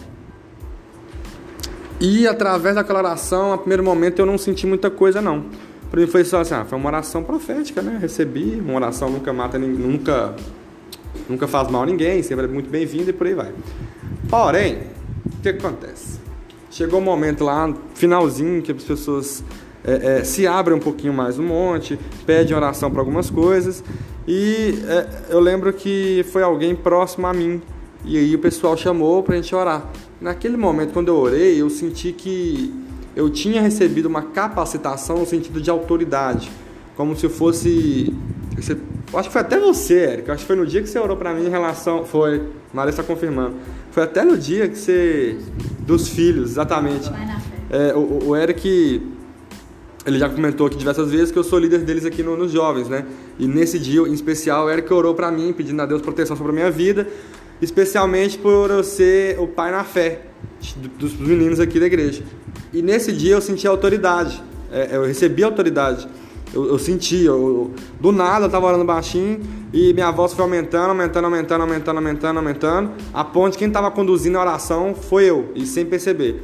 e 2.02 2.28
através 2.28 2.74
daquela 2.74 2.98
oração, 2.98 3.54
a 3.54 3.58
primeiro 3.60 3.84
momento 3.84 4.18
eu 4.18 4.26
não 4.26 4.36
senti 4.36 4.66
muita 4.66 4.90
coisa 4.90 5.22
não. 5.22 5.46
Para 5.92 6.02
mim 6.02 6.08
foi 6.08 6.24
só 6.24 6.42
assim, 6.42 6.56
ah, 6.56 6.66
foi 6.66 6.76
uma 6.76 6.88
oração 6.88 7.24
profética, 7.24 7.80
né? 7.80 8.00
Recebi, 8.02 8.60
uma 8.60 8.74
oração 8.74 9.08
nunca 9.08 9.32
mata, 9.32 9.60
nunca, 9.60 10.34
nunca 11.30 11.48
faz 11.48 11.70
mal 11.70 11.84
a 11.84 11.86
ninguém, 11.86 12.24
sempre 12.24 12.46
é 12.46 12.48
muito 12.48 12.72
bem-vindo 12.72 13.12
e 13.12 13.14
por 13.14 13.28
aí 13.28 13.36
vai. 13.36 13.52
Porém, 14.28 14.80
o 15.28 15.42
que 15.44 15.50
acontece? 15.50 16.20
Chegou 16.72 17.00
um 17.00 17.04
momento 17.04 17.44
lá, 17.44 17.72
finalzinho, 17.94 18.64
que 18.64 18.72
as 18.72 18.84
pessoas 18.84 19.44
é, 19.84 20.20
é, 20.20 20.24
se 20.24 20.48
abrem 20.48 20.78
um 20.78 20.82
pouquinho 20.82 21.14
mais 21.14 21.38
no 21.38 21.44
monte, 21.44 22.00
pedem 22.26 22.56
oração 22.56 22.90
para 22.90 23.02
algumas 23.02 23.30
coisas. 23.30 23.84
E 24.28 24.76
é, 24.88 25.08
eu 25.30 25.40
lembro 25.40 25.72
que 25.72 26.26
foi 26.32 26.42
alguém 26.42 26.74
próximo 26.74 27.28
a 27.28 27.34
mim. 27.34 27.62
E 28.04 28.18
aí 28.18 28.34
o 28.34 28.40
pessoal 28.40 28.76
chamou 28.76 29.22
para 29.22 29.36
a 29.36 29.38
gente 29.38 29.54
orar. 29.54 29.86
Naquele 30.22 30.56
momento, 30.56 30.94
quando 30.94 31.08
eu 31.08 31.16
orei, 31.16 31.60
eu 31.60 31.70
senti 31.70 32.14
que 32.14 32.72
eu 33.16 33.28
tinha 33.30 33.60
recebido 33.60 34.06
uma 34.06 34.22
capacitação 34.22 35.18
no 35.18 35.26
sentido 35.26 35.60
de 35.60 35.70
autoridade. 35.70 36.52
Como 36.96 37.16
se 37.16 37.28
fosse. 37.28 38.14
Acho 39.14 39.28
que 39.30 39.34
foi 39.34 39.42
até 39.42 39.60
você, 39.60 39.98
Érica. 40.00 40.34
Acho 40.34 40.44
que 40.44 40.48
foi 40.48 40.56
no 40.56 40.66
dia 40.66 40.82
que 40.82 40.88
você 40.88 41.00
orou 41.00 41.18
para 41.18 41.34
mim 41.34 41.48
em 41.48 41.50
relação. 41.50 42.06
Foi, 42.06 42.44
Maria 42.72 42.92
está 42.92 43.02
confirmando. 43.02 43.56
Foi 43.92 44.04
até 44.04 44.24
no 44.24 44.38
dia 44.38 44.70
que 44.70 44.78
você 44.78 45.38
dos 45.80 46.08
filhos, 46.08 46.52
exatamente. 46.52 47.12
É, 47.70 47.94
o, 47.96 48.28
o 48.28 48.36
Eric, 48.36 49.02
ele 50.06 50.20
já 50.20 50.30
comentou 50.30 50.68
aqui 50.68 50.78
diversas 50.78 51.10
vezes 51.10 51.32
que 51.32 51.40
eu 51.40 51.44
sou 51.44 51.58
líder 51.58 51.80
deles 51.80 52.06
aqui 52.06 52.22
no, 52.22 52.38
nos 52.38 52.52
jovens, 52.52 52.88
né? 52.88 53.06
E 53.40 53.48
nesse 53.48 53.80
dia, 53.80 54.02
em 54.02 54.14
especial, 54.14 54.68
o 54.68 54.70
Eric 54.70 54.94
orou 54.94 55.16
para 55.16 55.32
mim, 55.32 55.52
pedindo 55.52 55.82
a 55.82 55.86
Deus 55.86 56.02
proteção 56.02 56.38
sobre 56.38 56.52
a 56.52 56.56
minha 56.56 56.72
vida, 56.72 57.08
especialmente 57.62 58.38
por 58.38 58.70
eu 58.72 58.84
ser 58.84 59.40
o 59.40 59.48
pai 59.48 59.72
na 59.72 59.84
fé 59.84 60.22
dos 60.98 61.16
meninos 61.16 61.60
aqui 61.60 61.80
da 61.80 61.86
igreja. 61.86 62.24
E 62.74 62.82
nesse 62.82 63.12
dia 63.12 63.34
eu 63.34 63.42
senti 63.42 63.68
autoridade, 63.68 64.42
é, 64.72 64.96
eu 64.96 65.06
recebi 65.06 65.44
autoridade. 65.44 66.08
Eu, 66.54 66.68
eu 66.68 66.80
senti, 66.80 67.24
eu, 67.24 67.72
do 68.00 68.12
nada 68.12 68.46
eu 68.46 68.50
tava 68.50 68.68
orando 68.68 68.84
baixinho 68.84 69.40
e 69.72 69.94
minha 69.94 70.12
voz 70.12 70.34
foi 70.34 70.44
aumentando, 70.44 70.90
aumentando, 70.90 71.26
aumentando, 71.26 71.62
aumentando, 71.62 71.98
aumentando, 71.98 72.38
aumentando, 72.38 72.92
a 73.14 73.24
ponto 73.24 73.54
de 73.54 73.58
quem 73.58 73.70
tava 73.70 73.90
conduzindo 73.90 74.38
a 74.38 74.42
oração 74.42 74.94
foi 74.94 75.30
eu, 75.30 75.50
e 75.56 75.66
sem 75.66 75.86
perceber. 75.86 76.44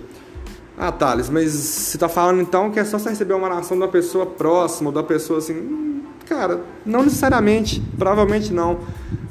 Ah, 0.77 0.91
Thales, 0.91 1.29
mas 1.29 1.51
você 1.51 1.97
tá 1.97 2.07
falando 2.07 2.39
então 2.39 2.69
que 2.69 2.79
é 2.79 2.85
só 2.85 2.99
você 2.99 3.09
receber 3.09 3.33
uma 3.33 3.47
oração 3.47 3.75
de 3.75 3.83
uma 3.83 3.89
pessoa 3.89 4.25
próxima, 4.27 4.91
da 4.91 5.01
pessoa 5.01 5.39
assim. 5.39 5.53
Hum, 5.53 6.03
cara, 6.27 6.61
não 6.85 7.03
necessariamente, 7.03 7.81
provavelmente 7.97 8.53
não. 8.53 8.79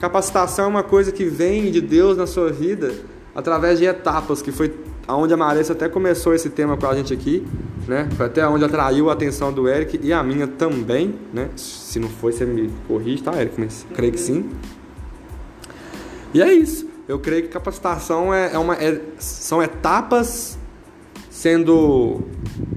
Capacitação 0.00 0.64
é 0.64 0.68
uma 0.68 0.82
coisa 0.82 1.12
que 1.12 1.24
vem 1.24 1.70
de 1.70 1.80
Deus 1.80 2.16
na 2.16 2.26
sua 2.26 2.50
vida 2.50 2.94
através 3.34 3.78
de 3.78 3.84
etapas, 3.84 4.40
que 4.40 4.50
foi 4.50 4.74
aonde 5.06 5.32
a 5.32 5.36
Maressa 5.36 5.72
até 5.72 5.88
começou 5.88 6.34
esse 6.34 6.50
tema 6.50 6.76
com 6.76 6.86
a 6.86 6.94
gente 6.94 7.12
aqui, 7.12 7.46
né? 7.86 8.08
Foi 8.16 8.26
até 8.26 8.46
onde 8.48 8.64
atraiu 8.64 9.08
a 9.10 9.12
atenção 9.12 9.52
do 9.52 9.68
Eric 9.68 10.00
e 10.02 10.12
a 10.12 10.22
minha 10.22 10.46
também, 10.46 11.14
né? 11.32 11.50
Se 11.54 12.00
não 12.00 12.08
foi, 12.08 12.32
você 12.32 12.44
me 12.44 12.70
corrige, 12.88 13.22
tá, 13.22 13.40
Eric? 13.40 13.60
Mas 13.60 13.86
creio 13.94 14.12
que 14.12 14.20
sim. 14.20 14.50
E 16.34 16.42
é 16.42 16.52
isso. 16.52 16.88
Eu 17.06 17.20
creio 17.20 17.42
que 17.42 17.48
capacitação 17.48 18.34
é, 18.34 18.52
é 18.52 18.58
uma, 18.58 18.74
é, 18.74 19.00
são 19.18 19.62
etapas 19.62 20.58
sendo 21.30 22.22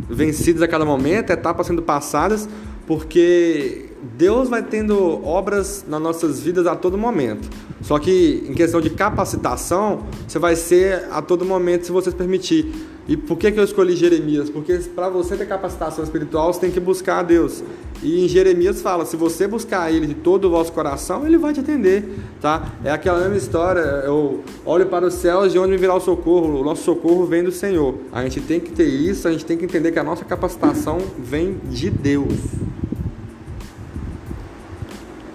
vencidas 0.08 0.62
a 0.62 0.68
cada 0.68 0.86
momento, 0.86 1.32
etapas 1.32 1.66
sendo 1.66 1.82
passadas, 1.82 2.48
porque 2.86 3.89
Deus 4.02 4.50
vai 4.50 4.64
tendo 4.64 5.26
obras 5.26 5.86
nas 5.88 6.02
nossas 6.02 6.40
vidas 6.40 6.66
a 6.68 6.76
todo 6.76 6.98
momento. 6.98 7.50
Só 7.82 7.98
que 8.00 8.46
em 8.48 8.54
questão 8.54 8.82
de 8.82 8.90
capacitação, 8.90 10.04
você 10.28 10.40
vai 10.40 10.56
ser 10.56 11.08
a 11.12 11.22
todo 11.22 11.46
momento 11.46 11.86
se 11.86 11.92
você 11.92 12.12
permitir. 12.12 12.74
E 13.08 13.18
por 13.18 13.38
que, 13.38 13.52
que 13.52 13.60
eu 13.60 13.64
escolhi 13.64 13.96
Jeremias? 13.96 14.52
Porque 14.52 14.78
para 14.96 15.10
você 15.10 15.36
ter 15.36 15.48
capacitação 15.48 16.04
espiritual, 16.04 16.54
você 16.54 16.60
tem 16.60 16.70
que 16.70 16.80
buscar 16.80 17.20
a 17.20 17.24
Deus. 17.24 17.64
E 18.04 18.24
em 18.24 18.28
Jeremias 18.28 18.82
fala: 18.84 19.04
se 19.04 19.18
você 19.18 19.48
buscar 19.48 19.92
Ele 19.92 20.06
de 20.06 20.14
todo 20.14 20.46
o 20.46 20.52
vosso 20.52 20.72
coração, 20.72 21.26
Ele 21.26 21.38
vai 21.38 21.52
te 21.52 21.60
atender, 21.60 22.08
tá? 22.40 22.72
É 22.84 22.92
aquela 22.92 23.20
mesma 23.22 23.38
história. 23.38 23.82
Eu 23.82 24.44
olho 24.64 24.86
para 24.86 25.08
os 25.08 25.16
céus 25.16 25.52
de 25.52 25.58
onde 25.58 25.72
me 25.72 25.78
virá 25.78 25.96
o 25.96 26.00
socorro. 26.00 26.60
O 26.60 26.64
nosso 26.64 26.84
socorro 26.84 27.26
vem 27.26 27.44
do 27.44 27.52
Senhor. 27.52 27.96
A 28.12 28.22
gente 28.24 28.42
tem 28.42 28.60
que 28.60 28.72
ter 28.72 28.88
isso. 28.88 29.28
A 29.28 29.32
gente 29.32 29.46
tem 29.46 29.58
que 29.58 29.66
entender 29.66 29.92
que 29.92 30.00
a 30.00 30.04
nossa 30.04 30.24
capacitação 30.24 31.00
vem 31.18 31.58
de 31.68 31.90
Deus. 31.90 32.36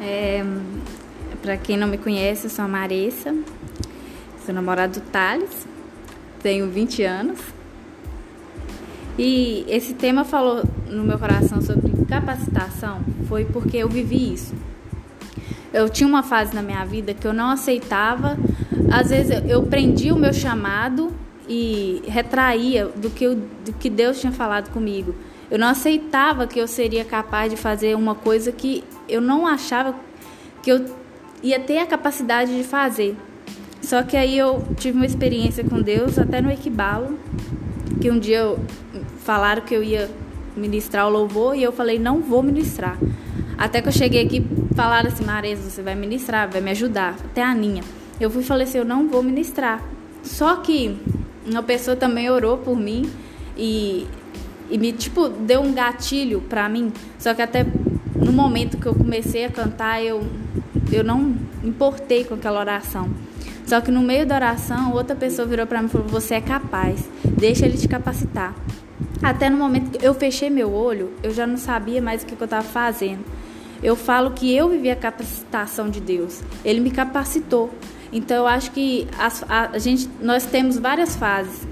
É, 0.07 0.45
para 1.41 1.57
quem 1.57 1.79
não 1.79 1.89
me 1.89 1.97
conhece, 1.97 2.45
eu 2.45 2.51
sou 2.51 2.67
a 2.67 2.69
Marissa, 2.69 3.35
sou 4.45 4.55
namorada 4.55 5.01
do 5.01 5.07
Thales, 5.07 5.67
tenho 6.43 6.69
20 6.69 7.03
anos. 7.05 7.41
E 9.19 9.65
esse 9.67 9.95
tema 9.95 10.23
falou 10.23 10.63
no 10.91 11.05
meu 11.05 11.19
coração 11.19 11.63
sobre 11.63 11.91
capacitação 12.05 13.01
foi 13.29 13.47
porque 13.47 13.79
eu 13.79 13.89
vivi 13.89 14.35
isso. 14.35 14.53
Eu 15.73 15.89
tinha 15.89 16.07
uma 16.07 16.23
fase 16.23 16.55
na 16.55 16.61
minha 16.61 16.85
vida 16.85 17.15
que 17.15 17.27
eu 17.27 17.33
não 17.33 17.51
aceitava, 17.51 18.37
às 18.93 19.09
vezes 19.09 19.43
eu 19.49 19.63
prendia 19.63 20.15
o 20.15 20.19
meu 20.19 20.35
chamado 20.35 21.15
e 21.49 22.03
retraía 22.07 22.87
do 22.87 23.09
que, 23.09 23.25
eu, 23.25 23.37
do 23.37 23.73
que 23.73 23.89
Deus 23.89 24.21
tinha 24.21 24.33
falado 24.33 24.71
comigo. 24.71 25.15
Eu 25.51 25.59
não 25.59 25.69
aceitava 25.69 26.47
que 26.47 26.59
eu 26.59 26.67
seria 26.67 27.05
capaz 27.05 27.51
de 27.51 27.57
fazer 27.57 27.95
uma 27.95 28.15
coisa 28.15 28.51
que 28.51 28.83
eu 29.09 29.21
não 29.21 29.47
achava 29.47 29.95
que 30.63 30.71
eu 30.71 30.85
ia 31.43 31.61
ter 31.61 31.79
a 31.79 31.87
capacidade 31.87 32.57
de 32.57 32.65
fazer. 32.65 33.17
Só 33.83 34.03
que 34.03 34.17
aí 34.17 34.39
eu 34.39 34.65
tive 34.77 34.97
uma 34.97 35.05
experiência 35.05 35.63
com 35.63 35.81
Deus, 35.81 36.19
até 36.19 36.41
no 36.41 36.51
Equibalo, 36.51 37.19
que 38.01 38.11
um 38.11 38.19
dia 38.19 38.57
falaram 39.19 39.63
que 39.63 39.75
eu 39.75 39.83
ia 39.83 40.11
ministrar 40.57 41.07
o 41.07 41.11
louvor 41.11 41.55
e 41.55 41.63
eu 41.63 41.73
falei, 41.73 41.99
não 41.99 42.21
vou 42.21 42.43
ministrar. 42.43 42.99
Até 43.59 43.83
que 43.83 43.89
eu 43.89 43.93
cheguei 43.93 44.25
aqui, 44.25 44.45
falaram 44.75 45.09
assim, 45.09 45.25
Marisa, 45.25 45.69
você 45.69 45.83
vai 45.83 45.95
ministrar, 45.95 46.51
vai 46.51 46.61
me 46.61 46.71
ajudar. 46.71 47.15
Até 47.25 47.43
a 47.43 47.51
Aninha. 47.51 47.83
Eu 48.19 48.31
fui 48.31 48.43
e 48.43 48.45
falei 48.45 48.67
assim, 48.67 48.79
eu 48.79 48.85
não 48.85 49.09
vou 49.09 49.23
ministrar. 49.23 49.83
Só 50.23 50.57
que 50.57 50.97
uma 51.47 51.63
pessoa 51.63 51.95
também 51.95 52.31
orou 52.31 52.59
por 52.59 52.77
mim 52.77 53.11
e, 53.57 54.07
e 54.71 54.79
me, 54.79 54.93
tipo, 54.93 55.29
deu 55.29 55.61
um 55.61 55.73
gatilho 55.73 56.41
pra 56.41 56.69
mim. 56.69 56.93
Só 57.19 57.35
que 57.35 57.43
até 57.43 57.67
no 58.15 58.33
momento 58.33 58.77
que 58.79 58.87
eu 58.87 58.95
comecei 58.95 59.45
a 59.45 59.51
cantar, 59.51 60.03
eu, 60.03 60.27
eu 60.93 61.05
não 61.05 61.37
importei 61.63 62.25
com 62.25 62.35
aquela 62.35 62.61
oração. 62.61 63.11
Só 63.67 63.81
que 63.81 63.91
no 63.91 64.03
meio 64.03 64.27
da 64.27 64.37
oração, 64.37 64.93
outra 64.93 65.17
pessoa 65.17 65.47
virou 65.47 65.67
para 65.67 65.81
mim 65.81 65.89
e 65.89 65.91
falou: 65.91 66.07
Você 66.09 66.35
é 66.35 66.41
capaz, 66.41 67.09
deixa 67.25 67.65
ele 67.67 67.79
te 67.79 67.89
capacitar. 67.89 68.55
Até 69.23 69.49
no 69.49 69.57
momento 69.57 69.99
que 69.99 70.05
eu 70.05 70.13
fechei 70.15 70.51
meu 70.51 70.73
olho, 70.73 71.13
eu 71.23 71.33
já 71.33 71.47
não 71.47 71.57
sabia 71.57 72.01
mais 72.03 72.23
o 72.23 72.27
que 72.27 72.33
eu 72.33 72.45
estava 72.45 72.63
fazendo. 72.63 73.25
Eu 73.83 73.97
falo 73.97 74.31
que 74.31 74.55
eu 74.55 74.69
vivi 74.69 74.91
a 74.91 74.97
capacitação 74.97 75.89
de 75.89 76.01
Deus. 76.01 76.43
Ele 76.65 76.81
me 76.81 76.91
capacitou. 76.91 77.71
Então 78.13 78.37
eu 78.37 78.47
acho 78.47 78.71
que 78.71 79.07
a, 79.19 79.71
a 79.73 79.79
gente, 79.79 80.09
nós 80.21 80.47
temos 80.47 80.79
várias 80.79 81.17
fases. 81.17 81.67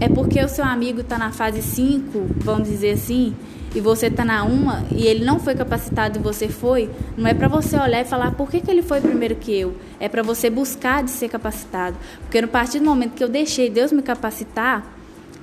É 0.00 0.08
porque 0.08 0.42
o 0.42 0.48
seu 0.48 0.64
amigo 0.64 1.02
está 1.02 1.18
na 1.18 1.30
fase 1.30 1.60
5, 1.60 2.26
vamos 2.38 2.68
dizer 2.68 2.92
assim, 2.92 3.36
e 3.74 3.80
você 3.80 4.06
está 4.06 4.24
na 4.24 4.44
uma 4.44 4.84
e 4.90 5.06
ele 5.06 5.24
não 5.24 5.38
foi 5.38 5.54
capacitado 5.54 6.18
e 6.18 6.22
você 6.22 6.48
foi, 6.48 6.90
não 7.18 7.28
é 7.28 7.34
para 7.34 7.48
você 7.48 7.76
olhar 7.76 8.00
e 8.00 8.04
falar 8.06 8.32
por 8.32 8.50
que, 8.50 8.60
que 8.60 8.70
ele 8.70 8.80
foi 8.80 9.02
primeiro 9.02 9.36
que 9.36 9.52
eu. 9.52 9.76
É 10.00 10.08
para 10.08 10.22
você 10.22 10.48
buscar 10.48 11.04
de 11.04 11.10
ser 11.10 11.28
capacitado. 11.28 11.96
Porque 12.22 12.40
no 12.40 12.48
partir 12.48 12.78
do 12.78 12.86
momento 12.86 13.12
que 13.12 13.22
eu 13.22 13.28
deixei 13.28 13.68
Deus 13.68 13.92
me 13.92 14.00
capacitar, 14.00 14.90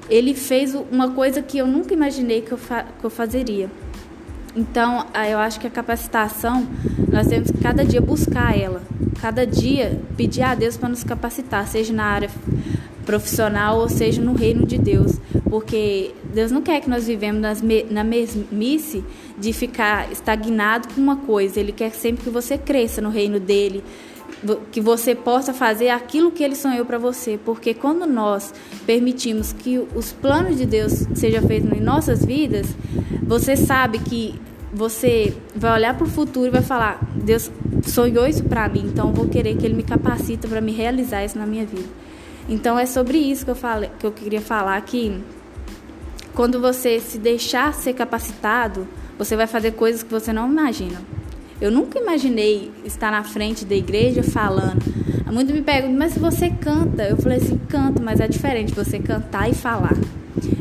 ele 0.09 0.33
fez 0.33 0.73
uma 0.91 1.11
coisa 1.11 1.41
que 1.41 1.59
eu 1.59 1.67
nunca 1.67 1.93
imaginei 1.93 2.41
que 2.41 2.51
eu, 2.51 2.57
que 2.57 3.05
eu 3.05 3.09
fazeria. 3.09 3.69
Então, 4.55 5.05
eu 5.29 5.37
acho 5.37 5.59
que 5.59 5.67
a 5.67 5.69
capacitação, 5.69 6.67
nós 7.11 7.27
temos 7.27 7.51
que 7.51 7.59
cada 7.59 7.85
dia 7.85 8.01
buscar 8.01 8.57
ela. 8.57 8.81
Cada 9.21 9.45
dia 9.45 10.01
pedir 10.15 10.41
a 10.41 10.55
Deus 10.55 10.75
para 10.75 10.89
nos 10.89 11.03
capacitar, 11.03 11.67
seja 11.67 11.93
na 11.93 12.05
área 12.05 12.29
profissional 13.07 13.79
ou 13.79 13.87
seja 13.89 14.21
no 14.21 14.33
reino 14.33 14.65
de 14.65 14.77
Deus. 14.77 15.13
Porque 15.49 16.11
Deus 16.33 16.51
não 16.51 16.61
quer 16.61 16.81
que 16.81 16.89
nós 16.89 17.07
vivemos 17.07 17.41
nas, 17.41 17.63
na 17.89 18.03
mesmice 18.03 19.03
de 19.39 19.53
ficar 19.53 20.11
estagnado 20.11 20.89
com 20.93 21.01
uma 21.01 21.15
coisa. 21.15 21.59
Ele 21.59 21.71
quer 21.71 21.91
sempre 21.91 22.25
que 22.25 22.29
você 22.29 22.57
cresça 22.57 23.01
no 23.01 23.09
reino 23.09 23.39
dele, 23.39 23.83
que 24.71 24.81
você 24.81 25.15
possa 25.15 25.53
fazer 25.53 25.89
aquilo 25.89 26.31
que 26.31 26.43
ele 26.43 26.55
sonhou 26.55 26.85
para 26.85 26.97
você, 26.97 27.39
porque 27.43 27.73
quando 27.73 28.05
nós 28.05 28.53
permitimos 28.85 29.53
que 29.53 29.79
os 29.95 30.11
planos 30.11 30.57
de 30.57 30.65
Deus 30.65 31.07
sejam 31.15 31.41
feitos 31.47 31.71
em 31.71 31.81
nossas 31.81 32.23
vidas, 32.23 32.67
você 33.23 33.55
sabe 33.55 33.99
que 33.99 34.35
você 34.71 35.33
vai 35.55 35.73
olhar 35.73 35.97
para 35.97 36.05
o 36.05 36.09
futuro 36.09 36.47
e 36.47 36.51
vai 36.51 36.61
falar: 36.61 36.99
Deus 37.15 37.49
sonhou 37.85 38.27
isso 38.27 38.43
para 38.43 38.67
mim, 38.67 38.83
então 38.85 39.13
vou 39.13 39.27
querer 39.27 39.55
que 39.55 39.65
ele 39.65 39.73
me 39.73 39.83
capacite 39.83 40.45
para 40.45 40.61
me 40.61 40.73
realizar 40.73 41.23
isso 41.23 41.37
na 41.37 41.45
minha 41.45 41.65
vida. 41.65 42.06
Então 42.50 42.80
é 42.80 42.86
sobre 42.86 43.18
isso 43.18 43.44
que 43.44 43.51
eu 43.51 43.56
falei, 43.56 43.89
que 44.00 44.06
eu 44.06 44.12
queria 44.12 44.42
falar 44.42 44.80
que 44.82 45.22
quando 46.34 46.62
você 46.62 47.00
se 47.00 47.18
deixar 47.18 47.74
ser 47.74 47.94
capacitado, 47.94 48.88
você 49.18 49.36
vai 49.36 49.48
fazer 49.48 49.72
coisas 49.72 50.04
que 50.04 50.12
você 50.12 50.32
não 50.32 50.50
imagina. 50.50 51.01
Eu 51.60 51.72
nunca 51.72 52.00
imaginei 52.00 52.72
estar 52.86 53.12
na 53.12 53.24
frente 53.24 53.66
da 53.66 53.75
igreja 53.75 54.22
falando. 54.22 54.82
Muito 55.32 55.51
me 55.51 55.62
perguntam, 55.62 55.98
mas 55.98 56.18
você 56.18 56.50
canta? 56.50 57.04
Eu 57.04 57.18
falei 57.18 57.39
assim, 57.39 57.60
canto, 57.68 58.01
mas 58.01 58.20
é 58.20 58.27
diferente 58.27 58.74
você 58.74 58.98
cantar 58.98 59.50
e 59.50 59.54
falar. 59.54 59.98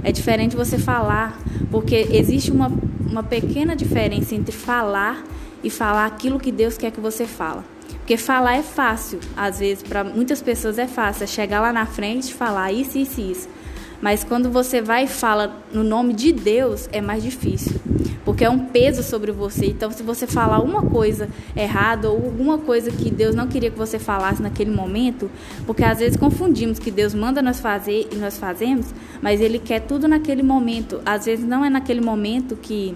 É 0.03 0.11
diferente 0.11 0.57
você 0.57 0.79
falar, 0.79 1.39
porque 1.71 2.09
existe 2.11 2.51
uma, 2.51 2.73
uma 3.09 3.23
pequena 3.23 3.77
diferença 3.77 4.35
entre 4.35 4.55
falar 4.55 5.23
e 5.63 5.71
falar 5.71 6.07
aquilo 6.07 6.41
que 6.41 6.51
Deus 6.51 6.77
quer 6.77 6.91
que 6.91 7.01
você 7.01 7.27
fala. 7.27 7.65
Porque 8.07 8.17
falar 8.17 8.55
é 8.55 8.63
fácil, 8.63 9.19
às 9.37 9.59
vezes, 9.59 9.83
para 9.83 10.05
muitas 10.05 10.41
pessoas 10.41 10.79
é 10.79 10.87
fácil, 10.87 11.25
é 11.25 11.27
chegar 11.27 11.61
lá 11.61 11.73
na 11.73 11.87
frente 11.87 12.29
e 12.29 12.35
falar 12.35 12.71
isso, 12.71 12.97
isso 12.97 13.21
isso. 13.21 13.49
Mas 14.01 14.23
quando 14.23 14.49
você 14.49 14.81
vai 14.81 15.07
e 15.07 15.09
fala 15.09 15.61
no 15.73 15.83
nome 15.83 16.15
de 16.15 16.31
Deus, 16.31 16.89
é 16.93 17.01
mais 17.01 17.21
difícil. 17.21 17.81
Porque 18.25 18.45
é 18.45 18.49
um 18.49 18.67
peso 18.67 19.03
sobre 19.03 19.33
você. 19.33 19.67
Então, 19.67 19.91
se 19.91 20.05
você 20.05 20.25
falar 20.25 20.61
uma 20.61 20.83
coisa 20.83 21.29
errada 21.57 22.09
ou 22.09 22.27
alguma 22.27 22.59
coisa 22.59 22.93
que 22.93 23.11
Deus 23.11 23.35
não 23.35 23.49
queria 23.49 23.73
que 23.73 23.77
você 23.77 23.99
falasse 23.99 24.41
naquele 24.41 24.71
momento, 24.71 25.29
porque 25.67 25.83
às 25.83 25.99
vezes 25.99 26.17
confundimos 26.17 26.79
que 26.79 26.93
Deus 26.93 27.13
manda 27.13 27.43
nós 27.43 27.59
fazer 27.59 28.09
e 28.13 28.15
nós 28.15 28.39
fazemos, 28.39 28.87
mas 29.21 29.41
Ele 29.41 29.59
quer 29.59 29.81
tudo 29.81 30.07
naquele 30.07 30.45
momento. 30.45 31.01
Às 31.05 31.27
vezes 31.27 31.45
não 31.45 31.65
é 31.65 31.69
naquele 31.69 32.01
momento 32.01 32.55
que 32.55 32.95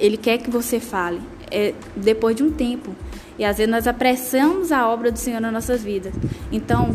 Ele 0.00 0.16
quer 0.16 0.38
que 0.38 0.50
você 0.50 0.80
fale. 0.80 1.20
É 1.56 1.72
depois 1.94 2.34
de 2.34 2.42
um 2.42 2.50
tempo. 2.50 2.90
E 3.38 3.44
às 3.44 3.58
vezes 3.58 3.70
nós 3.70 3.86
apressamos 3.86 4.72
a 4.72 4.88
obra 4.88 5.12
do 5.12 5.18
Senhor 5.18 5.40
nas 5.40 5.52
nossas 5.52 5.82
vidas. 5.82 6.12
Então, 6.50 6.90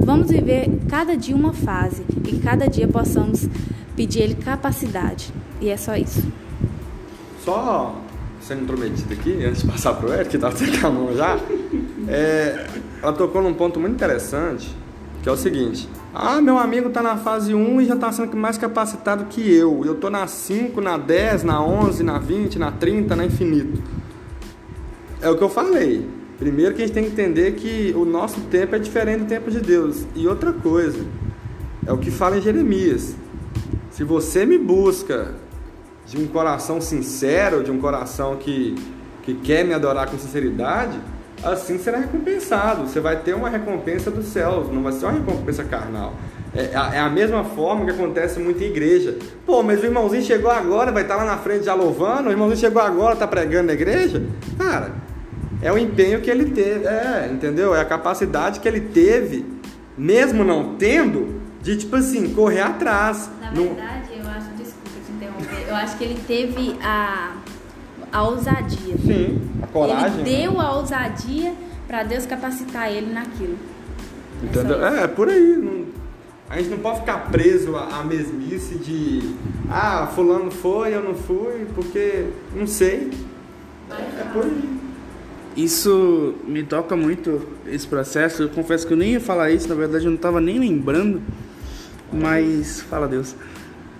vamos 0.00 0.30
viver 0.30 0.70
cada 0.88 1.16
dia 1.16 1.34
uma 1.34 1.52
fase 1.52 2.04
e 2.26 2.38
cada 2.38 2.68
dia 2.68 2.86
possamos 2.86 3.48
pedir 3.96 4.22
Ele 4.22 4.34
capacidade. 4.34 5.32
E 5.60 5.68
é 5.68 5.76
só 5.76 5.96
isso. 5.96 6.22
Só 7.44 8.00
sendo 8.40 8.62
intrometido 8.62 9.12
aqui, 9.12 9.44
antes 9.44 9.62
de 9.62 9.68
passar 9.68 9.94
para 9.94 10.08
o 10.08 10.12
Eric, 10.12 10.30
que 10.30 10.36
estava 10.36 10.54
com 10.54 10.86
a 10.86 10.90
mão 10.90 11.16
já, 11.16 11.38
é, 12.08 12.66
ela 13.02 13.12
tocou 13.12 13.42
num 13.42 13.54
ponto 13.54 13.80
muito 13.80 13.94
interessante, 13.94 14.74
que 15.22 15.28
é 15.28 15.32
o 15.32 15.36
seguinte. 15.36 15.88
Ah, 16.14 16.40
meu 16.40 16.58
amigo 16.58 16.88
está 16.88 17.02
na 17.02 17.16
fase 17.16 17.54
1 17.54 17.80
e 17.80 17.86
já 17.86 17.94
está 17.94 18.12
sendo 18.12 18.36
mais 18.36 18.58
capacitado 18.58 19.24
que 19.24 19.40
eu. 19.52 19.82
Eu 19.84 19.94
estou 19.94 20.10
na 20.10 20.26
5, 20.26 20.80
na 20.80 20.96
10, 20.96 21.42
na 21.42 21.64
11, 21.64 22.04
na 22.04 22.18
20, 22.18 22.58
na 22.58 22.70
30, 22.70 23.16
na 23.16 23.24
infinito. 23.24 23.82
É 25.24 25.30
o 25.30 25.38
que 25.38 25.42
eu 25.42 25.48
falei. 25.48 26.06
Primeiro 26.38 26.74
que 26.74 26.82
a 26.82 26.86
gente 26.86 26.94
tem 26.94 27.04
que 27.04 27.10
entender 27.10 27.52
que 27.52 27.94
o 27.96 28.04
nosso 28.04 28.42
tempo 28.42 28.76
é 28.76 28.78
diferente 28.78 29.20
do 29.20 29.26
tempo 29.26 29.50
de 29.50 29.58
Deus. 29.58 30.04
E 30.14 30.28
outra 30.28 30.52
coisa, 30.52 31.02
é 31.86 31.90
o 31.90 31.96
que 31.96 32.10
fala 32.10 32.36
em 32.36 32.42
Jeremias. 32.42 33.16
Se 33.90 34.04
você 34.04 34.44
me 34.44 34.58
busca 34.58 35.32
de 36.06 36.18
um 36.18 36.26
coração 36.26 36.78
sincero, 36.78 37.64
de 37.64 37.70
um 37.70 37.78
coração 37.78 38.36
que, 38.36 38.74
que 39.22 39.32
quer 39.32 39.64
me 39.64 39.72
adorar 39.72 40.10
com 40.10 40.18
sinceridade, 40.18 41.00
assim 41.42 41.78
será 41.78 41.96
recompensado. 41.96 42.86
Você 42.86 43.00
vai 43.00 43.22
ter 43.22 43.34
uma 43.34 43.48
recompensa 43.48 44.10
dos 44.10 44.26
céus, 44.26 44.68
não 44.70 44.82
vai 44.82 44.92
ser 44.92 45.06
uma 45.06 45.12
recompensa 45.12 45.64
carnal. 45.64 46.12
É, 46.54 46.70
é 46.74 47.00
a 47.00 47.08
mesma 47.08 47.44
forma 47.44 47.86
que 47.86 47.92
acontece 47.92 48.38
muito 48.38 48.62
em 48.62 48.66
igreja. 48.66 49.16
Pô, 49.46 49.62
mas 49.62 49.80
o 49.80 49.86
irmãozinho 49.86 50.22
chegou 50.22 50.50
agora, 50.50 50.92
vai 50.92 51.02
estar 51.02 51.16
lá 51.16 51.24
na 51.24 51.38
frente 51.38 51.64
já 51.64 51.72
louvando, 51.72 52.28
o 52.28 52.30
irmãozinho 52.30 52.60
chegou 52.60 52.82
agora, 52.82 53.14
está 53.14 53.26
pregando 53.26 53.68
na 53.68 53.72
igreja. 53.72 54.22
Cara, 54.58 55.03
é 55.64 55.72
o 55.72 55.78
empenho 55.78 56.20
que 56.20 56.30
ele 56.30 56.50
teve, 56.50 56.86
é, 56.86 57.28
entendeu? 57.32 57.74
É 57.74 57.80
a 57.80 57.84
capacidade 57.84 58.60
que 58.60 58.68
ele 58.68 58.80
teve, 58.80 59.44
mesmo 59.96 60.44
não 60.44 60.76
tendo, 60.76 61.40
de 61.62 61.76
tipo 61.78 61.96
assim, 61.96 62.34
correr 62.34 62.60
atrás. 62.60 63.30
Na 63.40 63.50
verdade, 63.50 64.10
no... 64.10 64.22
eu 64.22 64.30
acho, 64.30 64.50
desculpa 64.50 64.90
te 65.06 65.12
interromper, 65.12 65.66
eu 65.68 65.74
acho 65.74 65.96
que 65.96 66.04
ele 66.04 66.20
teve 66.26 66.76
a 66.82 67.32
a 68.12 68.22
ousadia. 68.22 68.96
Sim, 68.98 69.40
a 69.60 69.66
coragem. 69.66 70.20
Ele 70.20 70.36
deu 70.42 70.60
a 70.60 70.76
ousadia 70.76 71.52
para 71.88 72.04
Deus 72.04 72.24
capacitar 72.26 72.92
ele 72.92 73.12
naquilo. 73.12 73.58
É 74.42 74.46
Entendeu? 74.46 74.76
isso. 74.76 74.96
É, 74.96 75.06
por 75.08 75.28
aí. 75.28 75.56
não- 75.56 75.84
a 76.48 76.58
gente 76.58 76.68
não 76.68 76.78
pode 76.78 77.00
ficar 77.00 77.30
preso 77.30 77.74
à, 77.74 78.00
à 78.00 78.04
mesmice 78.04 78.76
de 78.76 79.34
ah, 79.68 80.06
fulano 80.14 80.50
foi, 80.50 80.94
eu 80.94 81.02
não 81.02 81.14
fui, 81.14 81.66
porque 81.74 82.26
não 82.54 82.66
sei. 82.66 83.10
É 83.90 84.24
por 84.32 84.44
aí. 84.44 84.83
Isso 85.56 86.34
me 86.48 86.64
toca 86.64 86.96
muito, 86.96 87.46
esse 87.66 87.86
processo. 87.86 88.42
Eu 88.42 88.48
confesso 88.48 88.86
que 88.86 88.92
eu 88.92 88.96
nem 88.96 89.12
ia 89.12 89.20
falar 89.20 89.50
isso, 89.52 89.68
na 89.68 89.74
verdade 89.74 90.04
eu 90.04 90.10
não 90.10 90.16
estava 90.16 90.40
nem 90.40 90.58
lembrando. 90.58 91.22
Mas, 92.12 92.80
fala 92.82 93.06
Deus. 93.06 93.36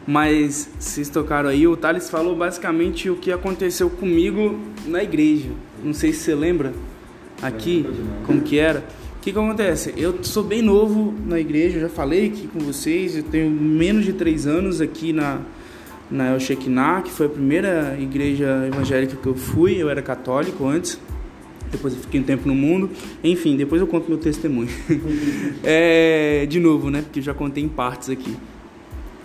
Mas 0.07 0.69
vocês 0.79 1.09
tocaram 1.09 1.49
aí, 1.49 1.67
o 1.67 1.77
Thales 1.77 2.11
falou 2.11 2.37
basicamente 2.37 3.09
o 3.09 3.17
que 3.17 3.33
aconteceu 3.33 3.89
comigo 3.89 4.59
na 4.87 5.03
igreja. 5.03 5.51
Não 5.83 5.95
sei 5.95 6.13
se 6.13 6.21
você 6.21 6.35
lembra 6.35 6.73
aqui, 7.41 7.87
como 8.27 8.43
que 8.43 8.59
era. 8.59 8.81
O 9.17 9.21
que, 9.25 9.33
que 9.33 9.39
acontece? 9.39 9.95
Eu 9.97 10.23
sou 10.23 10.43
bem 10.43 10.61
novo 10.61 11.15
na 11.25 11.41
igreja, 11.41 11.79
eu 11.79 11.83
já 11.83 11.89
falei 11.89 12.27
aqui 12.27 12.47
com 12.47 12.59
vocês, 12.59 13.17
eu 13.17 13.23
tenho 13.23 13.49
menos 13.49 14.05
de 14.05 14.13
três 14.13 14.47
anos 14.47 14.83
aqui 14.83 15.15
na, 15.15 15.41
na 16.11 16.33
El 16.33 16.41
Shekinah, 16.41 17.01
que 17.01 17.11
foi 17.11 17.27
a 17.27 17.31
primeira 17.31 17.97
igreja 17.99 18.67
evangélica 18.67 19.17
que 19.17 19.27
eu 19.27 19.35
fui, 19.35 19.81
eu 19.81 19.89
era 19.89 20.03
católico 20.03 20.67
antes 20.67 20.99
depois 21.77 21.95
eu 21.95 22.01
fiquei 22.01 22.21
um 22.21 22.25
tempo 22.25 22.47
no 22.47 22.55
mundo. 22.55 22.91
Enfim, 23.23 23.57
depois 23.57 23.81
eu 23.81 23.87
conto 23.87 24.09
meu 24.09 24.19
testemunho. 24.19 24.69
É, 25.63 26.47
de 26.47 26.61
novo, 26.61 26.91
né? 26.91 27.03
Porque 27.03 27.21
eu 27.21 27.23
já 27.23 27.35
contei 27.35 27.65
em 27.65 27.69
partes 27.69 28.11
aqui. 28.11 28.37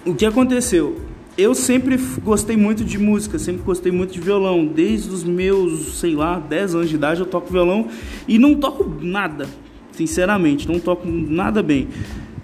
O 0.05 0.15
que 0.15 0.25
aconteceu? 0.25 0.97
Eu 1.37 1.53
sempre 1.53 1.97
gostei 2.23 2.57
muito 2.57 2.83
de 2.83 2.97
música, 2.97 3.37
sempre 3.37 3.61
gostei 3.63 3.91
muito 3.91 4.13
de 4.13 4.19
violão. 4.19 4.65
Desde 4.65 5.09
os 5.09 5.23
meus, 5.23 5.99
sei 5.99 6.15
lá, 6.15 6.39
10 6.39 6.75
anos 6.75 6.89
de 6.89 6.95
idade 6.95 7.19
eu 7.19 7.25
toco 7.25 7.51
violão 7.51 7.87
e 8.27 8.37
não 8.37 8.55
toco 8.55 8.89
nada, 9.01 9.47
sinceramente, 9.91 10.67
não 10.67 10.79
toco 10.79 11.07
nada 11.07 11.61
bem. 11.61 11.87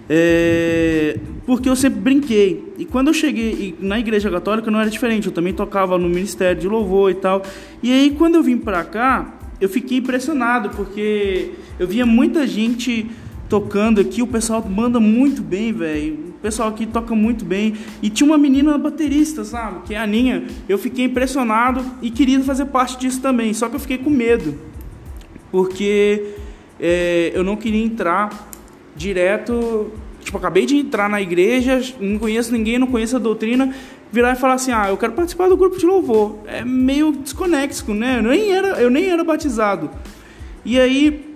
É, 0.08 1.18
porque 1.44 1.68
eu 1.68 1.76
sempre 1.76 2.00
brinquei. 2.00 2.72
E 2.78 2.84
quando 2.84 3.08
eu 3.08 3.14
cheguei 3.14 3.74
na 3.80 3.98
igreja 3.98 4.30
católica 4.30 4.70
não 4.70 4.80
era 4.80 4.88
diferente, 4.88 5.26
eu 5.26 5.32
também 5.32 5.52
tocava 5.52 5.98
no 5.98 6.08
ministério 6.08 6.60
de 6.60 6.68
louvor 6.68 7.10
e 7.10 7.14
tal. 7.14 7.42
E 7.82 7.92
aí 7.92 8.10
quando 8.12 8.36
eu 8.36 8.42
vim 8.42 8.56
pra 8.56 8.84
cá, 8.84 9.36
eu 9.60 9.68
fiquei 9.68 9.98
impressionado 9.98 10.70
porque 10.70 11.52
eu 11.78 11.86
via 11.86 12.04
muita 12.04 12.46
gente 12.46 13.10
tocando 13.48 14.00
aqui, 14.00 14.22
o 14.22 14.26
pessoal 14.26 14.64
manda 14.68 14.98
muito 14.98 15.42
bem, 15.42 15.72
velho. 15.72 16.14
O 16.30 16.32
pessoal 16.42 16.68
aqui 16.68 16.84
toca 16.86 17.14
muito 17.14 17.44
bem. 17.44 17.74
E 18.02 18.10
tinha 18.10 18.28
uma 18.28 18.38
menina 18.38 18.76
baterista, 18.76 19.44
sabe? 19.44 19.80
Que 19.86 19.94
é 19.94 19.98
a 19.98 20.02
Aninha. 20.02 20.44
Eu 20.68 20.78
fiquei 20.78 21.04
impressionado 21.04 21.84
e 22.02 22.10
queria 22.10 22.40
fazer 22.40 22.66
parte 22.66 22.98
disso 22.98 23.20
também. 23.20 23.54
Só 23.54 23.68
que 23.68 23.76
eu 23.76 23.80
fiquei 23.80 23.98
com 23.98 24.10
medo. 24.10 24.58
Porque 25.50 26.34
é, 26.78 27.30
eu 27.34 27.42
não 27.42 27.56
queria 27.56 27.84
entrar 27.84 28.50
direto. 28.94 29.92
Tipo, 30.20 30.38
acabei 30.38 30.66
de 30.66 30.76
entrar 30.76 31.08
na 31.08 31.22
igreja, 31.22 31.80
não 32.00 32.18
conheço 32.18 32.52
ninguém, 32.52 32.78
não 32.78 32.88
conheço 32.88 33.16
a 33.16 33.18
doutrina. 33.20 33.72
Virar 34.12 34.32
e 34.32 34.36
falar 34.36 34.54
assim: 34.54 34.72
ah, 34.72 34.88
eu 34.88 34.96
quero 34.96 35.12
participar 35.12 35.48
do 35.48 35.56
grupo 35.56 35.78
de 35.78 35.86
louvor. 35.86 36.38
É 36.46 36.64
meio 36.64 37.12
desconexo, 37.12 37.92
né? 37.92 38.18
Eu 38.18 38.22
nem 38.22 38.52
era, 38.52 38.68
eu 38.80 38.88
nem 38.90 39.06
era 39.10 39.22
batizado. 39.24 39.90
E 40.64 40.78
aí, 40.80 41.34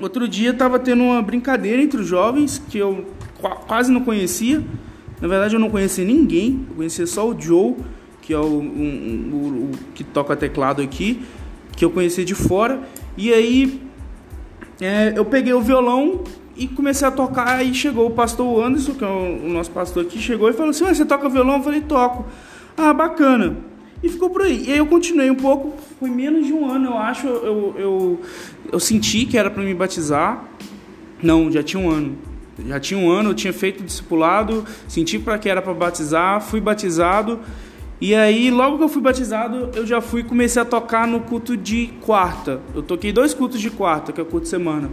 Outro 0.00 0.26
dia 0.26 0.52
estava 0.52 0.78
tendo 0.78 1.02
uma 1.02 1.20
brincadeira 1.20 1.82
entre 1.82 2.00
os 2.00 2.06
jovens 2.06 2.62
que 2.70 2.78
eu 2.78 3.04
qua- 3.38 3.56
quase 3.56 3.92
não 3.92 4.00
conhecia. 4.00 4.64
Na 5.20 5.28
verdade, 5.28 5.54
eu 5.56 5.60
não 5.60 5.68
conhecia 5.68 6.02
ninguém. 6.06 6.64
Eu 6.70 6.76
conhecia 6.76 7.06
só 7.06 7.28
o 7.28 7.38
Joe, 7.38 7.76
que 8.22 8.32
é 8.32 8.38
o, 8.38 8.46
um- 8.46 9.70
o 9.70 9.78
que 9.94 10.02
toca 10.02 10.34
teclado 10.34 10.80
aqui, 10.80 11.20
que 11.76 11.84
eu 11.84 11.90
conhecia 11.90 12.24
de 12.24 12.34
fora. 12.34 12.80
E 13.14 13.30
aí 13.30 13.78
é, 14.80 15.12
eu 15.14 15.24
peguei 15.26 15.52
o 15.52 15.60
violão 15.60 16.24
e 16.56 16.66
comecei 16.68 17.06
a 17.06 17.10
tocar. 17.10 17.64
E 17.64 17.74
chegou 17.74 18.06
o 18.06 18.10
pastor 18.10 18.64
Anderson, 18.64 18.94
que 18.94 19.04
é 19.04 19.06
o, 19.06 19.48
nosso 19.48 19.70
pastor 19.70 20.04
aqui, 20.04 20.18
chegou 20.18 20.48
e 20.48 20.52
falou 20.52 20.70
assim: 20.70 20.84
"Ué, 20.84 20.94
Você 20.94 21.04
toca 21.04 21.28
violão? 21.28 21.56
Eu 21.56 21.62
falei: 21.62 21.80
Toco. 21.80 22.26
Ah, 22.76 22.92
bacana. 22.92 23.56
E 24.02 24.08
ficou 24.08 24.30
por 24.30 24.42
aí. 24.42 24.64
E 24.66 24.72
aí 24.72 24.78
eu 24.78 24.86
continuei 24.86 25.30
um 25.30 25.34
pouco, 25.34 25.74
foi 25.98 26.08
menos 26.08 26.46
de 26.46 26.52
um 26.52 26.70
ano, 26.70 26.86
eu 26.86 26.96
acho. 26.96 27.26
Eu, 27.26 27.74
eu, 27.76 28.20
eu 28.72 28.80
senti 28.80 29.26
que 29.26 29.36
era 29.36 29.50
para 29.50 29.62
me 29.62 29.74
batizar. 29.74 30.44
Não, 31.22 31.50
já 31.52 31.62
tinha 31.62 31.82
um 31.82 31.90
ano. 31.90 32.16
Já 32.66 32.80
tinha 32.80 32.98
um 32.98 33.10
ano, 33.10 33.30
eu 33.30 33.34
tinha 33.34 33.52
feito 33.52 33.82
discipulado, 33.82 34.64
senti 34.86 35.18
para 35.18 35.38
que 35.38 35.48
era 35.48 35.62
para 35.62 35.72
batizar, 35.72 36.40
fui 36.40 36.60
batizado. 36.60 37.40
E 38.00 38.14
aí, 38.14 38.50
logo 38.50 38.78
que 38.78 38.84
eu 38.84 38.88
fui 38.88 39.02
batizado, 39.02 39.70
eu 39.74 39.86
já 39.86 40.00
fui 40.00 40.22
comecei 40.22 40.60
a 40.60 40.64
tocar 40.64 41.06
no 41.06 41.20
culto 41.20 41.56
de 41.56 41.90
quarta. 42.00 42.60
Eu 42.74 42.82
toquei 42.82 43.12
dois 43.12 43.34
cultos 43.34 43.60
de 43.60 43.70
quarta, 43.70 44.12
que 44.12 44.20
é 44.20 44.22
o 44.22 44.26
culto 44.26 44.44
de 44.44 44.50
semana. 44.50 44.90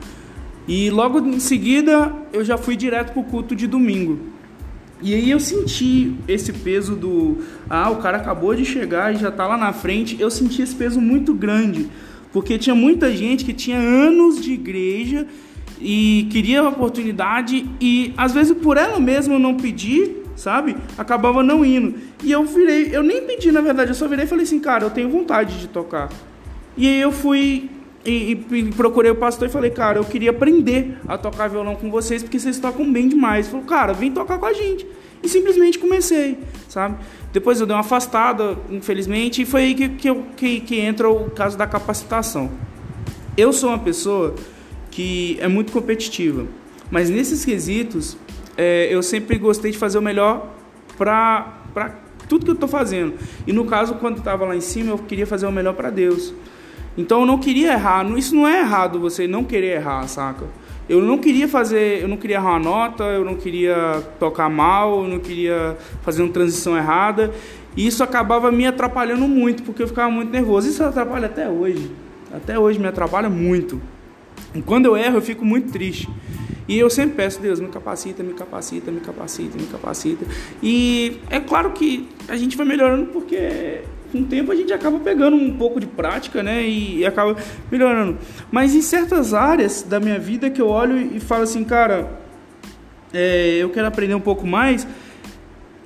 E 0.68 0.90
logo 0.90 1.20
em 1.20 1.40
seguida, 1.40 2.14
eu 2.34 2.44
já 2.44 2.58
fui 2.58 2.76
direto 2.76 3.14
pro 3.14 3.24
culto 3.24 3.56
de 3.56 3.66
domingo. 3.66 4.20
E 5.02 5.14
aí 5.14 5.30
eu 5.30 5.40
senti 5.40 6.16
esse 6.28 6.52
peso 6.52 6.96
do 6.96 7.38
ah, 7.70 7.90
o 7.90 7.98
cara 7.98 8.18
acabou 8.18 8.54
de 8.56 8.66
chegar 8.66 9.14
e 9.14 9.18
já 9.18 9.32
tá 9.32 9.46
lá 9.48 9.56
na 9.56 9.72
frente. 9.72 10.18
Eu 10.20 10.30
senti 10.30 10.62
esse 10.62 10.76
peso 10.76 11.00
muito 11.00 11.34
grande, 11.34 11.88
porque 12.34 12.58
tinha 12.58 12.76
muita 12.76 13.16
gente 13.16 13.46
que 13.46 13.54
tinha 13.54 13.78
anos 13.78 14.42
de 14.42 14.54
igreja 14.54 15.28
e 15.80 16.28
queria 16.32 16.62
a 16.62 16.70
oportunidade 16.70 17.70
e 17.80 18.14
às 18.18 18.34
vezes 18.34 18.58
por 18.58 18.76
ela 18.76 19.00
mesma 19.00 19.38
não 19.38 19.56
pedir, 19.56 20.24
sabe? 20.36 20.76
Acabava 20.98 21.44
não 21.44 21.64
indo. 21.64 21.94
E 22.24 22.32
eu 22.32 22.44
virei, 22.44 22.90
eu 22.92 23.04
nem 23.04 23.22
pedi 23.22 23.52
na 23.52 23.62
verdade, 23.62 23.92
eu 23.92 23.96
só 23.96 24.08
virei 24.08 24.26
e 24.26 24.28
falei 24.28 24.44
assim, 24.44 24.60
cara, 24.60 24.84
eu 24.84 24.90
tenho 24.90 25.10
vontade 25.10 25.60
de 25.60 25.68
tocar. 25.68 26.10
E 26.76 26.88
aí 26.88 27.00
eu 27.00 27.12
fui 27.12 27.70
e, 28.10 28.32
e- 28.52 28.64
procurei 28.72 29.12
o 29.12 29.16
pastor 29.16 29.48
e 29.48 29.52
falei, 29.52 29.70
cara, 29.70 30.00
eu 30.00 30.06
queria 30.06 30.30
aprender 30.32 30.98
a 31.08 31.18
tocar 31.18 31.48
violão 31.48 31.76
com 31.76 31.92
vocês, 31.92 32.24
porque 32.24 32.40
vocês 32.40 32.58
tocam 32.60 32.92
bem 32.92 33.08
demais. 33.10 33.46
Ele 33.46 33.52
falou, 33.52 33.66
cara, 33.66 33.94
vem 33.94 34.12
tocar 34.12 34.38
com 34.38 34.46
a 34.46 34.54
gente. 34.54 34.88
E 35.22 35.28
simplesmente 35.28 35.78
comecei, 35.80 36.38
sabe? 36.70 36.96
Depois 37.34 37.60
eu 37.60 37.66
dei 37.68 37.76
uma 37.76 37.82
afastada, 37.82 38.58
infelizmente, 38.70 39.42
e 39.42 39.46
foi 39.46 39.62
aí 39.64 39.76
que, 39.76 39.90
que, 39.90 40.10
eu- 40.10 40.24
que, 40.36 40.60
que 40.62 40.80
entra 40.80 41.10
o 41.10 41.30
caso 41.32 41.58
da 41.58 41.68
capacitação. 41.68 42.50
Eu 43.36 43.52
sou 43.52 43.70
uma 43.70 43.80
pessoa 43.80 44.36
que 44.92 45.38
é 45.42 45.48
muito 45.48 45.72
competitiva, 45.72 46.46
mas 46.90 47.10
nesses 47.10 47.44
quesitos 47.46 48.18
é, 48.56 48.88
eu 48.90 49.04
sempre 49.04 49.38
gostei 49.38 49.72
de 49.72 49.78
fazer 49.78 49.98
o 49.98 50.02
melhor 50.02 50.54
para 50.98 51.54
tudo 52.28 52.44
que 52.46 52.52
eu 52.52 52.56
estou 52.56 52.70
fazendo. 52.70 53.14
E 53.46 53.54
no 53.54 53.66
caso, 53.66 53.96
quando 53.96 54.18
estava 54.20 54.46
lá 54.46 54.56
em 54.56 54.62
cima, 54.62 54.92
eu 54.92 54.98
queria 54.98 55.26
fazer 55.28 55.46
o 55.46 55.52
melhor 55.52 55.74
para 55.74 55.90
Deus. 55.90 56.34
Então 56.98 57.22
eu 57.22 57.26
não 57.26 57.38
queria 57.38 57.74
errar. 57.74 58.06
Isso 58.18 58.36
não 58.36 58.48
é 58.48 58.60
errado 58.60 59.00
você 59.00 59.28
não 59.28 59.44
querer 59.44 59.76
errar, 59.76 60.08
saca? 60.08 60.46
Eu 60.90 61.02
não 61.02 61.18
queria 61.18 61.48
fazer, 61.48 62.02
eu 62.02 62.08
não 62.08 62.16
queria 62.16 62.38
errar 62.38 62.52
uma 62.52 62.60
nota, 62.60 63.04
eu 63.04 63.26
não 63.26 63.36
queria 63.36 64.02
tocar 64.20 64.50
mal, 64.50 65.04
eu 65.04 65.10
não 65.10 65.20
queria 65.20 65.78
fazer 66.02 66.24
uma 66.24 66.32
transição 66.32 66.78
errada. 66.78 67.32
E 67.76 67.86
isso 67.86 68.04
acabava 68.04 68.52
me 68.52 68.66
atrapalhando 68.66 69.28
muito, 69.28 69.64
porque 69.64 69.84
eu 69.84 69.88
ficava 69.88 70.10
muito 70.10 70.32
nervoso. 70.32 70.68
Isso 70.68 70.84
atrapalha 70.84 71.28
até 71.28 71.50
hoje. 71.50 71.92
Até 72.34 72.58
hoje 72.58 72.80
me 72.80 72.88
atrapalha 72.88 73.30
muito. 73.30 73.82
E 74.56 74.62
quando 74.62 74.86
eu 74.86 74.96
erro, 74.98 75.18
eu 75.18 75.22
fico 75.22 75.46
muito 75.46 75.72
triste. 75.72 76.10
E 76.68 76.78
eu 76.78 76.90
sempre 76.90 77.16
peço, 77.16 77.40
Deus, 77.40 77.60
me 77.60 77.68
capacita, 77.68 78.24
me 78.24 78.34
capacita, 78.34 78.92
me 78.92 79.00
capacita, 79.00 79.58
me 79.58 79.68
capacita. 79.68 80.26
E 80.62 81.20
é 81.30 81.40
claro 81.40 81.72
que 81.72 82.10
a 82.28 82.36
gente 82.36 82.58
vai 82.58 82.66
melhorando 82.66 83.08
porque 83.08 83.82
com 84.12 84.20
o 84.20 84.26
tempo 84.26 84.52
a 84.52 84.56
gente 84.56 84.72
acaba 84.74 85.00
pegando 85.00 85.36
um 85.36 85.58
pouco 85.58 85.80
de 85.80 85.88
prática, 85.88 86.42
né? 86.42 86.64
E, 86.64 87.00
e 87.00 87.06
acaba 87.06 87.36
melhorando. 87.72 88.18
Mas 88.52 88.76
em 88.76 88.82
certas 88.82 89.34
áreas 89.34 89.84
da 89.84 90.00
minha 90.00 90.20
vida 90.20 90.50
que 90.50 90.62
eu 90.62 90.68
olho 90.68 90.98
e 90.98 91.20
falo 91.20 91.44
assim, 91.44 91.64
cara, 91.64 92.20
é, 93.14 93.58
eu 93.60 93.70
quero 93.70 93.88
aprender 93.88 94.16
um 94.16 94.20
pouco 94.20 94.46
mais, 94.46 94.88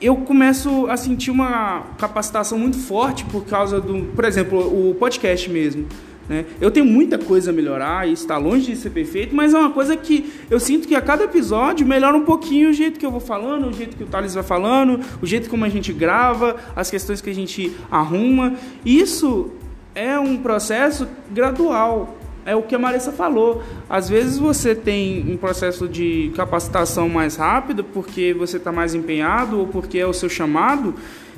eu 0.02 0.16
começo 0.18 0.88
a 0.88 0.98
sentir 0.98 1.30
uma 1.30 1.84
capacitação 1.98 2.58
muito 2.58 2.78
forte 2.78 3.24
por 3.26 3.46
causa 3.46 3.80
do, 3.80 4.06
por 4.16 4.26
exemplo, 4.26 4.90
o 4.90 4.96
podcast 4.96 5.50
mesmo. 5.50 5.88
Né? 6.30 6.46
Eu 6.60 6.72
tenho 6.72 6.86
muita 6.86 7.18
coisa 7.18 7.52
a 7.52 7.54
melhorar, 7.54 8.08
e 8.08 8.14
está 8.14 8.38
longe 8.38 8.72
de 8.72 8.76
ser 8.76 8.92
perfeito, 8.92 9.36
mas 9.36 9.54
é 9.54 9.58
uma 9.58 9.72
coisa 9.72 9.96
que 9.98 10.32
eu 10.50 10.60
sinto 10.60 10.88
que 10.88 10.96
a 10.96 11.02
cada 11.02 11.24
episódio 11.24 11.86
melhora 11.86 12.16
um 12.16 12.24
pouquinho 12.24 12.70
o 12.70 12.74
jeito 12.74 13.00
que 13.00 13.06
eu 13.06 13.12
vou 13.12 13.20
falando, 13.20 13.68
o 13.68 13.74
jeito 13.74 13.98
que 13.98 14.04
o 14.04 14.08
Thales 14.08 14.34
vai 14.34 14.44
falando, 14.44 15.00
o 15.22 15.26
jeito 15.26 15.50
como 15.50 15.66
a 15.66 15.70
gente 15.70 15.92
grava, 15.92 16.56
as 16.76 16.90
questões 16.90 17.22
que 17.22 17.30
a 17.30 17.36
gente 17.36 17.76
arruma. 17.90 18.54
Isso 18.86 19.52
é 19.94 20.18
um 20.18 20.38
processo 20.38 21.08
gradual. 21.30 22.18
É 22.44 22.56
o 22.56 22.64
que 22.64 22.74
a 22.74 22.80
Marissa 22.80 23.12
falou. 23.12 23.62
Às 23.88 24.10
vezes 24.10 24.40
você 24.40 24.74
tem 24.74 25.32
um 25.32 25.38
processo 25.38 25.88
de 25.88 26.32
capacitação 26.36 27.08
mais 27.08 27.36
rápido 27.36 27.84
porque 27.84 28.34
você 28.34 28.58
está 28.58 28.72
mais 28.72 28.96
empenhado 28.96 29.60
ou 29.60 29.68
porque 29.68 30.00
é 30.00 30.08
o 30.08 30.14
seu 30.14 30.28
chamado 30.28 30.96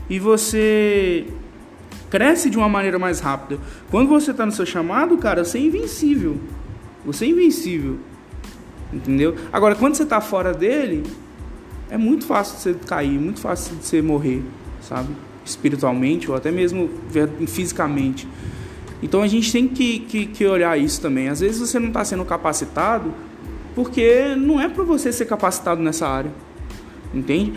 e 0.09 0.17
você 0.17 1.25
cresce 2.13 2.47
de 2.47 2.59
uma 2.59 2.69
maneira 2.69 2.99
mais 2.99 3.19
rápida. 3.19 3.59
Quando 3.89 4.07
você 4.07 4.29
está 4.29 4.45
no 4.45 4.51
seu 4.51 4.67
chamado, 4.67 5.17
cara, 5.17 5.43
você 5.43 5.57
é 5.57 5.61
invencível. 5.61 6.37
Você 7.03 7.25
é 7.25 7.29
invencível. 7.29 7.97
Entendeu? 8.93 9.35
Agora, 9.51 9.73
quando 9.73 9.95
você 9.95 10.03
está 10.03 10.21
fora 10.21 10.53
dele, 10.53 11.01
é 11.89 11.97
muito 11.97 12.27
fácil 12.27 12.55
de 12.55 12.61
você 12.61 12.85
cair, 12.85 13.19
muito 13.19 13.39
fácil 13.39 13.75
de 13.77 13.83
você 13.83 13.99
morrer, 13.99 14.43
sabe? 14.79 15.09
espiritualmente 15.43 16.29
ou 16.29 16.37
até 16.37 16.51
mesmo 16.51 16.87
fisicamente. 17.47 18.27
Então 19.01 19.23
a 19.23 19.27
gente 19.27 19.51
tem 19.51 19.67
que, 19.67 19.99
que, 20.01 20.25
que 20.27 20.45
olhar 20.45 20.77
isso 20.77 21.01
também. 21.01 21.29
Às 21.29 21.39
vezes 21.39 21.59
você 21.59 21.79
não 21.79 21.87
está 21.87 22.05
sendo 22.05 22.23
capacitado 22.23 23.11
porque 23.73 24.35
não 24.35 24.61
é 24.61 24.69
para 24.69 24.83
você 24.83 25.11
ser 25.11 25.25
capacitado 25.25 25.81
nessa 25.81 26.07
área. 26.07 26.31
Entende? 27.13 27.53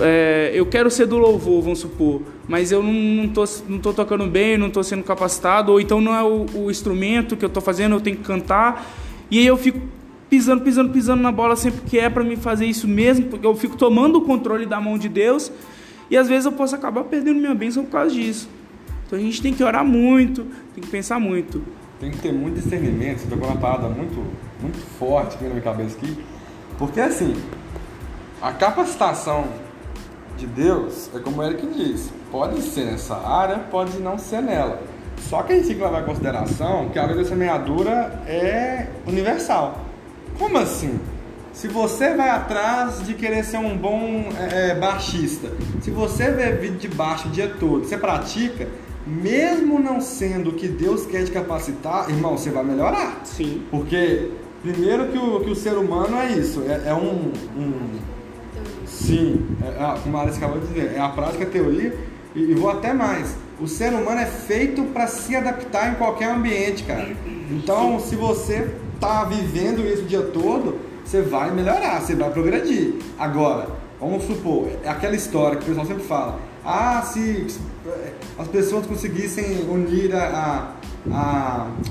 É, 0.00 0.50
eu 0.54 0.66
quero 0.66 0.90
ser 0.90 1.06
do 1.06 1.16
louvor, 1.16 1.62
vamos 1.62 1.78
supor, 1.78 2.22
mas 2.46 2.70
eu 2.70 2.82
não, 2.82 2.92
não, 2.92 3.28
tô, 3.28 3.44
não 3.68 3.78
tô 3.78 3.92
tocando 3.92 4.26
bem, 4.26 4.58
não 4.58 4.68
estou 4.68 4.84
sendo 4.84 5.02
capacitado, 5.02 5.72
ou 5.72 5.80
então 5.80 6.00
não 6.00 6.14
é 6.14 6.22
o, 6.22 6.46
o 6.54 6.70
instrumento 6.70 7.36
que 7.36 7.44
eu 7.44 7.48
estou 7.48 7.62
fazendo, 7.62 7.96
eu 7.96 8.00
tenho 8.00 8.16
que 8.16 8.22
cantar, 8.22 8.86
e 9.30 9.38
aí 9.38 9.46
eu 9.46 9.56
fico 9.56 9.80
pisando, 10.28 10.62
pisando, 10.62 10.90
pisando 10.90 11.22
na 11.22 11.32
bola 11.32 11.56
sempre 11.56 11.80
que 11.86 11.98
é 11.98 12.10
para 12.10 12.22
me 12.22 12.36
fazer 12.36 12.66
isso 12.66 12.86
mesmo, 12.86 13.26
porque 13.26 13.46
eu 13.46 13.54
fico 13.56 13.76
tomando 13.76 14.16
o 14.16 14.22
controle 14.22 14.66
da 14.66 14.80
mão 14.80 14.98
de 14.98 15.08
Deus, 15.08 15.50
e 16.10 16.16
às 16.16 16.28
vezes 16.28 16.44
eu 16.44 16.52
posso 16.52 16.74
acabar 16.74 17.04
perdendo 17.04 17.40
minha 17.40 17.54
bênção 17.54 17.84
por 17.84 17.92
causa 17.92 18.14
disso. 18.14 18.48
Então 19.06 19.18
a 19.18 19.22
gente 19.22 19.40
tem 19.40 19.54
que 19.54 19.64
orar 19.64 19.84
muito, 19.84 20.46
tem 20.74 20.84
que 20.84 20.90
pensar 20.90 21.18
muito. 21.18 21.62
Tem 21.98 22.10
que 22.10 22.18
ter 22.18 22.32
muito 22.32 22.56
discernimento, 22.56 23.20
você 23.20 23.26
tocou 23.26 23.48
uma 23.48 23.56
parada 23.56 23.88
muito, 23.88 24.22
muito 24.60 24.78
forte 24.98 25.34
aqui 25.34 25.44
na 25.44 25.50
minha 25.50 25.62
cabeça 25.62 25.96
aqui. 25.96 26.16
Porque 26.78 27.00
assim, 27.00 27.34
a 28.40 28.52
capacitação 28.52 29.46
de 30.36 30.46
Deus 30.46 31.10
é 31.14 31.18
como 31.18 31.40
o 31.40 31.44
Eric 31.44 31.66
disse, 31.66 32.10
pode 32.30 32.62
ser 32.62 32.84
nessa 32.84 33.16
área, 33.16 33.58
pode 33.58 33.98
não 33.98 34.16
ser 34.16 34.40
nela. 34.40 34.80
Só 35.28 35.42
que 35.42 35.52
a 35.52 35.56
gente 35.56 35.66
tem 35.66 35.76
que 35.76 35.82
levar 35.82 36.02
em 36.02 36.04
consideração 36.04 36.88
que 36.90 36.98
a 36.98 37.04
lei 37.06 37.16
da 37.16 37.24
semeadura 37.24 38.22
é 38.26 38.86
universal. 39.06 39.80
Como 40.38 40.56
assim? 40.58 40.98
Se 41.52 41.66
você 41.66 42.14
vai 42.14 42.28
atrás 42.30 43.04
de 43.04 43.14
querer 43.14 43.44
ser 43.44 43.58
um 43.58 43.76
bom 43.76 44.28
é, 44.38 44.70
é 44.70 44.74
baixista, 44.76 45.50
se 45.80 45.90
você 45.90 46.30
vê 46.30 46.52
vídeo 46.52 46.78
de 46.78 46.88
baixo 46.88 47.26
o 47.26 47.30
dia 47.32 47.52
todo, 47.58 47.84
você 47.84 47.98
pratica, 47.98 48.68
mesmo 49.04 49.80
não 49.80 50.00
sendo 50.00 50.50
o 50.50 50.52
que 50.52 50.68
Deus 50.68 51.04
quer 51.06 51.24
te 51.24 51.32
capacitar, 51.32 52.08
irmão, 52.08 52.38
você 52.38 52.50
vai 52.50 52.62
melhorar. 52.62 53.22
Sim. 53.24 53.64
Porque, 53.72 54.30
primeiro, 54.62 55.08
que 55.08 55.18
o, 55.18 55.40
que 55.40 55.50
o 55.50 55.56
ser 55.56 55.76
humano 55.76 56.16
é 56.16 56.30
isso, 56.32 56.62
é, 56.68 56.90
é 56.90 56.94
um, 56.94 57.32
um, 57.56 57.98
Sim, 58.86 59.46
é, 59.62 59.68
é, 59.68 59.98
como 60.02 60.16
a 60.16 60.22
Alice 60.22 60.38
acabou 60.38 60.60
de 60.60 60.66
dizer, 60.68 60.92
é 60.94 61.00
a 61.00 61.08
prática, 61.08 61.44
a 61.44 61.46
teoria, 61.46 61.96
e, 62.34 62.40
e 62.40 62.54
vou 62.54 62.70
até 62.70 62.92
mais. 62.92 63.36
O 63.60 63.66
ser 63.66 63.92
humano 63.92 64.20
é 64.20 64.26
feito 64.26 64.82
para 64.84 65.06
se 65.06 65.34
adaptar 65.34 65.92
em 65.92 65.94
qualquer 65.96 66.30
ambiente, 66.30 66.84
cara. 66.84 67.08
Então, 67.50 67.98
se 67.98 68.14
você 68.14 68.70
tá 69.00 69.24
vivendo 69.24 69.86
isso 69.86 70.02
o 70.02 70.06
dia 70.06 70.22
todo, 70.22 70.78
você 71.04 71.22
vai 71.22 71.50
melhorar, 71.50 72.00
você 72.00 72.14
vai 72.14 72.30
progredir. 72.30 72.94
Agora, 73.18 73.68
vamos 74.00 74.24
supor, 74.24 74.68
é 74.84 74.88
aquela 74.88 75.16
história 75.16 75.56
que 75.56 75.64
o 75.64 75.68
pessoal 75.68 75.86
sempre 75.86 76.04
fala 76.04 76.38
ah, 76.70 77.00
se 77.00 77.46
as 78.38 78.46
pessoas 78.48 78.84
conseguissem 78.84 79.66
unir 79.70 80.14
a, 80.14 80.26
a, 80.26 80.72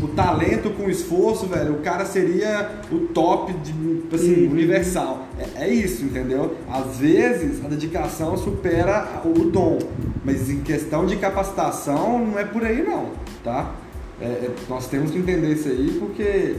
o 0.02 0.08
talento 0.10 0.70
com 0.72 0.84
o 0.84 0.90
esforço, 0.90 1.48
velho, 1.48 1.74
o 1.74 1.80
cara 1.80 2.06
seria 2.06 2.80
o 2.92 3.00
top 3.08 3.54
de, 3.54 3.74
assim, 4.14 4.46
uhum. 4.46 4.52
universal. 4.52 5.26
É, 5.40 5.66
é, 5.66 5.70
isso, 5.70 6.04
entendeu? 6.04 6.56
Às 6.72 6.98
vezes 6.98 7.64
a 7.64 7.68
dedicação 7.68 8.38
supera 8.38 9.22
o 9.26 9.46
dom, 9.46 9.80
mas 10.24 10.50
em 10.50 10.62
questão 10.62 11.06
de 11.06 11.16
capacitação 11.18 12.20
não 12.26 12.40
é 12.40 12.44
por 12.44 12.64
aí 12.64 12.84
não, 12.84 13.12
tá? 13.44 13.74
É, 14.20 14.26
é, 14.26 14.52
nós 14.68 14.88
temos 14.88 15.12
que 15.12 15.18
entender 15.18 15.54
isso 15.54 15.68
aí 15.68 15.96
porque 16.00 16.56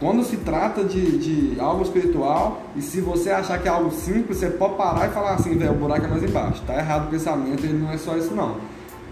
quando 0.00 0.24
se 0.24 0.36
trata 0.38 0.84
de, 0.84 1.18
de 1.18 1.60
algo 1.60 1.82
espiritual, 1.82 2.62
e 2.76 2.82
se 2.82 3.00
você 3.00 3.30
achar 3.30 3.58
que 3.60 3.68
é 3.68 3.70
algo 3.70 3.90
simples, 3.92 4.38
você 4.38 4.50
pode 4.50 4.74
parar 4.74 5.08
e 5.08 5.12
falar 5.12 5.34
assim, 5.34 5.56
velho, 5.56 5.72
o 5.72 5.76
buraco 5.76 6.04
é 6.04 6.08
mais 6.08 6.22
embaixo. 6.22 6.62
Tá 6.66 6.76
errado 6.76 7.06
o 7.06 7.10
pensamento, 7.10 7.64
ele 7.64 7.78
não 7.78 7.90
é 7.90 7.96
só 7.96 8.16
isso 8.16 8.34
não. 8.34 8.56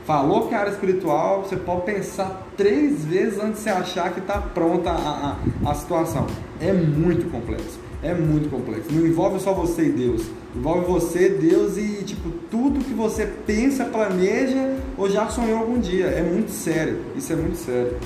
Falou 0.05 0.49
que 0.49 0.55
é 0.55 0.59
área 0.59 0.71
espiritual, 0.71 1.45
você 1.45 1.57
pode 1.57 1.83
pensar 1.83 2.49
três 2.57 3.05
vezes 3.05 3.39
antes 3.39 3.59
de 3.59 3.65
você 3.65 3.71
achar 3.71 4.13
que 4.13 4.19
está 4.19 4.39
pronta 4.39 4.91
a, 4.91 5.37
a, 5.65 5.71
a 5.71 5.75
situação. 5.75 6.27
É 6.61 6.73
muito 6.73 7.31
complexo. 7.31 7.79
É 8.03 8.13
muito 8.13 8.51
complexo. 8.51 8.93
Não 8.93 9.07
envolve 9.07 9.39
só 9.39 9.53
você 9.53 9.85
e 9.85 9.91
Deus. 9.91 10.23
Envolve 10.57 10.87
você, 10.87 11.29
Deus 11.29 11.77
e 11.77 12.03
tipo 12.03 12.31
tudo 12.51 12.85
que 12.85 12.93
você 12.93 13.27
pensa, 13.47 13.85
planeja 13.85 14.77
ou 14.99 15.09
já 15.09 15.29
sonhou 15.29 15.59
algum 15.59 15.79
dia. 15.79 16.07
É 16.07 16.23
muito 16.23 16.51
sério. 16.51 16.99
Isso 17.17 17.33
é 17.33 17.37
muito 17.37 17.57
sério. 17.57 17.97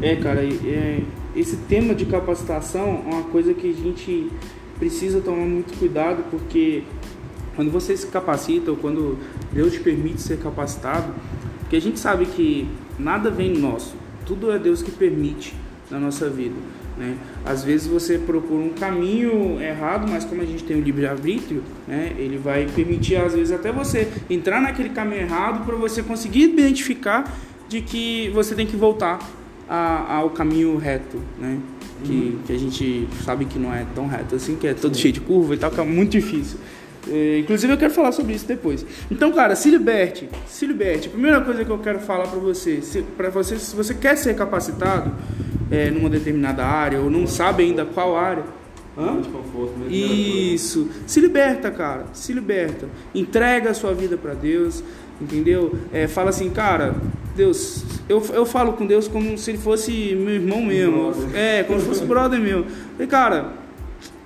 É, 0.00 0.16
cara, 0.16 0.42
é, 0.42 1.02
esse 1.36 1.56
tema 1.56 1.94
de 1.94 2.06
capacitação 2.06 3.02
é 3.06 3.14
uma 3.14 3.22
coisa 3.24 3.52
que 3.52 3.68
a 3.68 3.74
gente 3.74 4.30
precisa 4.78 5.20
tomar 5.20 5.44
muito 5.44 5.78
cuidado, 5.78 6.24
porque 6.30 6.82
quando 7.56 7.70
você 7.70 7.96
se 7.96 8.06
capacita 8.06 8.70
ou 8.70 8.76
quando 8.76 9.18
Deus 9.52 9.72
te 9.72 9.80
permite 9.80 10.20
ser 10.20 10.38
capacitado, 10.38 11.12
porque 11.60 11.76
a 11.76 11.80
gente 11.80 11.98
sabe 11.98 12.26
que 12.26 12.68
nada 12.98 13.30
vem 13.30 13.56
nosso, 13.56 13.94
tudo 14.26 14.50
é 14.50 14.58
Deus 14.58 14.82
que 14.82 14.90
permite 14.90 15.54
na 15.90 15.98
nossa 15.98 16.28
vida. 16.28 16.56
Né? 16.96 17.16
Às 17.44 17.64
vezes 17.64 17.86
você 17.86 18.18
procura 18.18 18.62
um 18.62 18.70
caminho 18.70 19.60
errado, 19.60 20.06
mas 20.10 20.24
como 20.24 20.42
a 20.42 20.44
gente 20.44 20.62
tem 20.64 20.76
o 20.76 20.80
livre-arbítrio, 20.80 21.62
né? 21.88 22.12
ele 22.18 22.36
vai 22.36 22.66
permitir 22.66 23.16
às 23.16 23.34
vezes 23.34 23.52
até 23.52 23.72
você 23.72 24.06
entrar 24.28 24.60
naquele 24.60 24.90
caminho 24.90 25.22
errado 25.22 25.64
para 25.64 25.76
você 25.76 26.02
conseguir 26.02 26.44
identificar 26.44 27.32
de 27.68 27.80
que 27.80 28.28
você 28.34 28.54
tem 28.54 28.66
que 28.66 28.76
voltar 28.76 29.18
a, 29.68 30.16
ao 30.16 30.30
caminho 30.30 30.76
reto, 30.76 31.18
né? 31.38 31.58
Que, 32.02 32.12
uhum. 32.12 32.38
que 32.46 32.52
a 32.52 32.58
gente 32.58 33.08
sabe 33.24 33.44
que 33.44 33.58
não 33.58 33.72
é 33.72 33.86
tão 33.94 34.08
reto 34.08 34.34
assim, 34.34 34.56
que 34.56 34.66
é 34.66 34.74
todo 34.74 34.94
Sim. 34.96 35.02
cheio 35.02 35.14
de 35.14 35.20
curva 35.20 35.54
e 35.54 35.56
tal, 35.56 35.70
que 35.70 35.80
é 35.80 35.84
muito 35.84 36.12
difícil. 36.12 36.58
É, 37.10 37.38
inclusive 37.38 37.72
eu 37.72 37.76
quero 37.76 37.92
falar 37.92 38.12
sobre 38.12 38.34
isso 38.34 38.46
depois. 38.46 38.86
Então, 39.10 39.32
cara, 39.32 39.56
se 39.56 39.70
liberte, 39.70 40.28
se 40.46 40.66
liberte. 40.66 41.08
Primeira 41.08 41.40
coisa 41.40 41.64
que 41.64 41.70
eu 41.70 41.78
quero 41.78 41.98
falar 41.98 42.28
para 42.28 42.38
você, 42.38 42.80
se, 42.80 43.02
para 43.02 43.30
você, 43.30 43.58
se 43.58 43.74
você 43.74 43.94
quer 43.94 44.16
ser 44.16 44.34
capacitado 44.36 45.12
é, 45.70 45.90
numa 45.90 46.08
determinada 46.08 46.64
área 46.64 47.00
ou 47.00 47.10
não 47.10 47.26
sabe 47.26 47.64
ainda 47.64 47.84
qual 47.84 48.16
área, 48.16 48.44
Hã? 48.98 49.22
Isso. 49.88 50.90
Se 51.06 51.20
liberta, 51.20 51.70
cara. 51.70 52.06
Se 52.12 52.32
liberta. 52.32 52.88
Entrega 53.14 53.70
a 53.70 53.74
sua 53.74 53.94
vida 53.94 54.16
para 54.16 54.34
Deus. 54.34 54.82
Entendeu? 55.20 55.74
É, 55.92 56.08
fala 56.08 56.30
assim, 56.30 56.48
cara, 56.50 56.94
Deus, 57.36 57.84
eu, 58.08 58.22
eu 58.32 58.46
falo 58.46 58.72
com 58.72 58.86
Deus 58.86 59.06
como 59.06 59.36
se 59.36 59.50
ele 59.50 59.58
fosse 59.58 60.14
meu 60.14 60.34
irmão 60.34 60.62
mesmo. 60.62 61.12
É, 61.34 61.62
como 61.62 61.78
se 61.78 61.86
fosse 61.86 62.04
brother 62.04 62.40
meu. 62.40 62.64
Falei, 62.92 63.06
cara, 63.06 63.52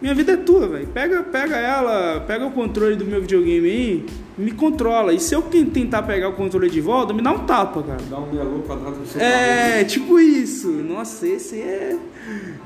minha 0.00 0.14
vida 0.14 0.32
é 0.32 0.36
tua, 0.36 0.68
velho. 0.68 0.86
Pega, 0.88 1.22
pega 1.22 1.56
ela, 1.56 2.20
pega 2.20 2.44
o 2.46 2.50
controle 2.50 2.96
do 2.96 3.04
meu 3.04 3.20
videogame 3.20 3.66
aí, 3.66 4.06
me 4.36 4.52
controla. 4.52 5.12
E 5.12 5.20
se 5.20 5.34
eu 5.34 5.42
tentar 5.42 6.02
pegar 6.02 6.28
o 6.28 6.32
controle 6.32 6.68
de 6.68 6.80
volta, 6.80 7.12
me 7.12 7.22
dá 7.22 7.32
um 7.32 7.40
tapa, 7.40 7.82
cara. 7.82 8.00
Dá 8.10 8.18
um 8.18 8.32
meia 8.32 8.44
quadrado 8.66 8.96
do 8.96 9.06
seu 9.06 9.20
É, 9.20 9.84
tipo 9.84 10.18
isso. 10.20 10.68
Nossa, 10.68 11.26
esse 11.26 11.58
é. 11.58 11.98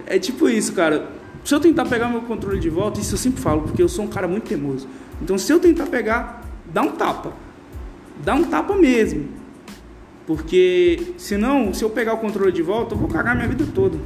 É 0.06 0.18
tipo 0.18 0.48
isso, 0.48 0.72
cara. 0.72 1.08
Se 1.44 1.54
eu 1.54 1.60
tentar 1.60 1.86
pegar 1.86 2.08
meu 2.08 2.22
controle 2.22 2.58
de 2.58 2.68
volta, 2.68 3.00
isso 3.00 3.14
eu 3.14 3.18
sempre 3.18 3.40
falo, 3.40 3.62
porque 3.62 3.82
eu 3.82 3.88
sou 3.88 4.04
um 4.04 4.08
cara 4.08 4.26
muito 4.26 4.44
teimoso. 4.44 4.88
Então, 5.22 5.38
se 5.38 5.52
eu 5.52 5.58
tentar 5.58 5.86
pegar, 5.86 6.44
dá 6.66 6.82
um 6.82 6.92
tapa. 6.92 7.32
Dá 8.24 8.34
um 8.34 8.44
tapa 8.44 8.74
mesmo. 8.76 9.28
Porque 10.26 11.14
senão, 11.16 11.72
se 11.72 11.82
eu 11.82 11.88
pegar 11.88 12.14
o 12.14 12.18
controle 12.18 12.52
de 12.52 12.62
volta, 12.62 12.94
eu 12.94 12.98
vou 12.98 13.08
cagar 13.08 13.34
minha 13.34 13.48
vida 13.48 13.64
toda. 13.74 13.98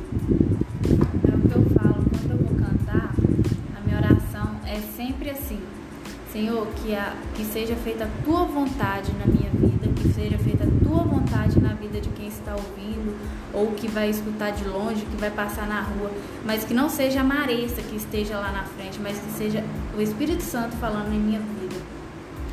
Senhor, 6.32 6.66
que, 6.76 6.94
a, 6.94 7.12
que 7.34 7.44
seja 7.44 7.76
feita 7.76 8.04
a 8.04 8.24
tua 8.24 8.44
vontade 8.44 9.12
na 9.18 9.26
minha 9.26 9.50
vida, 9.50 9.88
que 9.94 10.08
seja 10.14 10.38
feita 10.38 10.64
a 10.64 10.84
tua 10.84 11.04
vontade 11.04 11.60
na 11.60 11.74
vida 11.74 12.00
de 12.00 12.08
quem 12.08 12.26
está 12.26 12.52
ouvindo, 12.52 13.14
ou 13.52 13.72
que 13.72 13.86
vai 13.86 14.08
escutar 14.08 14.50
de 14.50 14.64
longe, 14.64 15.04
que 15.04 15.16
vai 15.18 15.30
passar 15.30 15.68
na 15.68 15.82
rua, 15.82 16.10
mas 16.42 16.64
que 16.64 16.72
não 16.72 16.88
seja 16.88 17.20
a 17.20 17.24
Maressa 17.24 17.82
que 17.82 17.96
esteja 17.96 18.38
lá 18.38 18.50
na 18.50 18.64
frente, 18.64 18.98
mas 18.98 19.18
que 19.18 19.30
seja 19.32 19.62
o 19.94 20.00
Espírito 20.00 20.42
Santo 20.42 20.74
falando 20.76 21.12
em 21.12 21.18
minha 21.18 21.38
vida. 21.38 21.76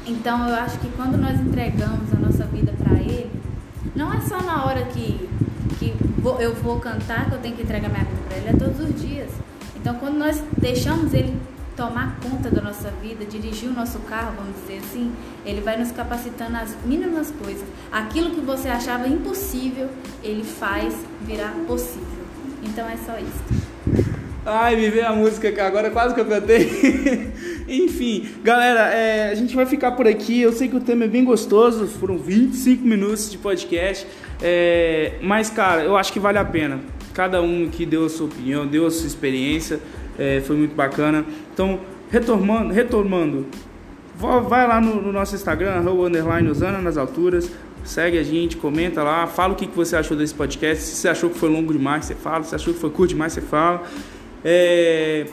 Então 0.06 0.50
eu 0.50 0.56
acho 0.56 0.78
que 0.80 0.90
quando 0.98 1.18
nós 1.18 1.40
entregamos 1.40 2.14
a 2.14 2.18
nossa 2.18 2.44
vida 2.44 2.74
para 2.84 3.00
Ele, 3.00 3.32
não 3.96 4.14
é 4.14 4.20
só 4.20 4.42
na 4.42 4.66
hora 4.66 4.84
que, 4.88 5.30
que 5.80 5.94
vou, 6.18 6.42
eu 6.42 6.54
vou 6.54 6.82
cantar 6.82 7.30
que 7.30 7.36
eu 7.36 7.40
tenho 7.40 7.56
que 7.56 7.64
entregar 7.64 7.88
minha 7.88 8.04
vida 8.04 8.22
para 8.28 8.38
Ele, 8.38 8.50
é 8.50 8.54
todos 8.54 8.78
os 8.82 9.02
dias. 9.02 9.30
Então, 9.78 9.96
quando 9.96 10.18
nós 10.18 10.44
deixamos 10.58 11.14
Ele 11.14 11.34
tomar 11.80 12.20
conta 12.22 12.52
da 12.52 12.62
nossa 12.62 12.92
vida, 13.02 13.24
dirigir 13.24 13.70
o 13.70 13.74
nosso 13.74 14.00
carro, 14.00 14.34
vamos 14.36 14.54
dizer 14.62 14.80
assim, 14.80 15.14
Ele 15.46 15.62
vai 15.62 15.78
nos 15.78 15.94
capacitando 15.94 16.58
as 16.58 16.76
mínimas 16.84 17.32
coisas. 17.32 17.66
Aquilo 17.90 18.32
que 18.32 18.42
você 18.42 18.68
achava 18.68 19.08
impossível, 19.08 19.88
Ele 20.22 20.44
faz 20.44 20.94
virar 21.22 21.56
possível. 21.66 22.04
Então, 22.62 22.86
é 22.86 22.98
só 22.98 23.18
isso. 23.18 24.06
Ai, 24.46 24.76
me 24.76 24.90
veio 24.90 25.08
a 25.08 25.14
música 25.14 25.54
que 25.54 25.60
agora 25.62 25.90
quase 25.90 26.14
que 26.14 26.20
eu 26.20 26.26
cantei. 26.26 27.32
Enfim, 27.70 28.28
galera, 28.44 28.94
é, 28.94 29.30
a 29.30 29.36
gente 29.36 29.56
vai 29.56 29.66
ficar 29.66 29.94
por 29.94 30.06
aqui. 30.06 30.42
Eu 30.42 30.52
sei 30.52 30.68
que 30.68 30.76
o 30.76 30.82
tema 30.82 31.06
é 31.06 31.08
bem 31.08 31.24
gostoso, 31.24 31.88
foram 31.88 32.18
25 32.18 32.86
minutos 32.86 33.32
de 33.32 33.38
podcast. 33.38 34.06
É, 34.42 35.14
mas, 35.22 35.50
cara, 35.50 35.84
eu 35.84 35.96
acho 35.96 36.12
que 36.12 36.20
vale 36.20 36.38
a 36.38 36.46
pena. 36.46 36.82
Cada 37.14 37.42
um 37.42 37.70
que 37.70 37.86
deu 37.86 38.06
a 38.06 38.10
sua 38.10 38.28
opinião, 38.28 38.68
deu 38.68 38.86
a 38.86 38.92
sua 38.92 39.08
experiência, 39.08 39.80
é, 40.20 40.42
foi 40.42 40.58
muito 40.58 40.76
bacana. 40.76 41.26
Então, 41.54 41.80
retomando, 42.12 42.74
retomando 42.74 43.46
vai 44.20 44.68
lá 44.68 44.82
no, 44.82 45.02
no 45.02 45.14
nosso 45.14 45.34
Instagram, 45.34 45.76
arroba 45.76 46.08
underline 46.08 46.50
Usana 46.50 46.80
nas 46.80 46.98
alturas. 46.98 47.50
Segue 47.86 48.18
a 48.18 48.24
gente, 48.24 48.58
comenta 48.58 49.02
lá, 49.02 49.26
fala 49.26 49.54
o 49.54 49.56
que, 49.56 49.66
que 49.66 49.76
você 49.76 49.96
achou 49.96 50.18
desse 50.18 50.34
podcast. 50.34 50.84
Se 50.84 50.98
você 50.98 51.08
achou 51.08 51.30
que 51.30 51.40
foi 51.40 51.48
longo 51.50 51.72
demais, 51.72 52.04
você 52.06 52.16
fala. 52.16 52.44
Se 52.44 52.54
achou 52.54 52.74
que 52.74 52.80
foi 52.80 52.90
curto 52.90 53.12
demais, 53.12 53.32
você 53.32 53.40
fala. 53.42 53.84
É... 54.44 55.26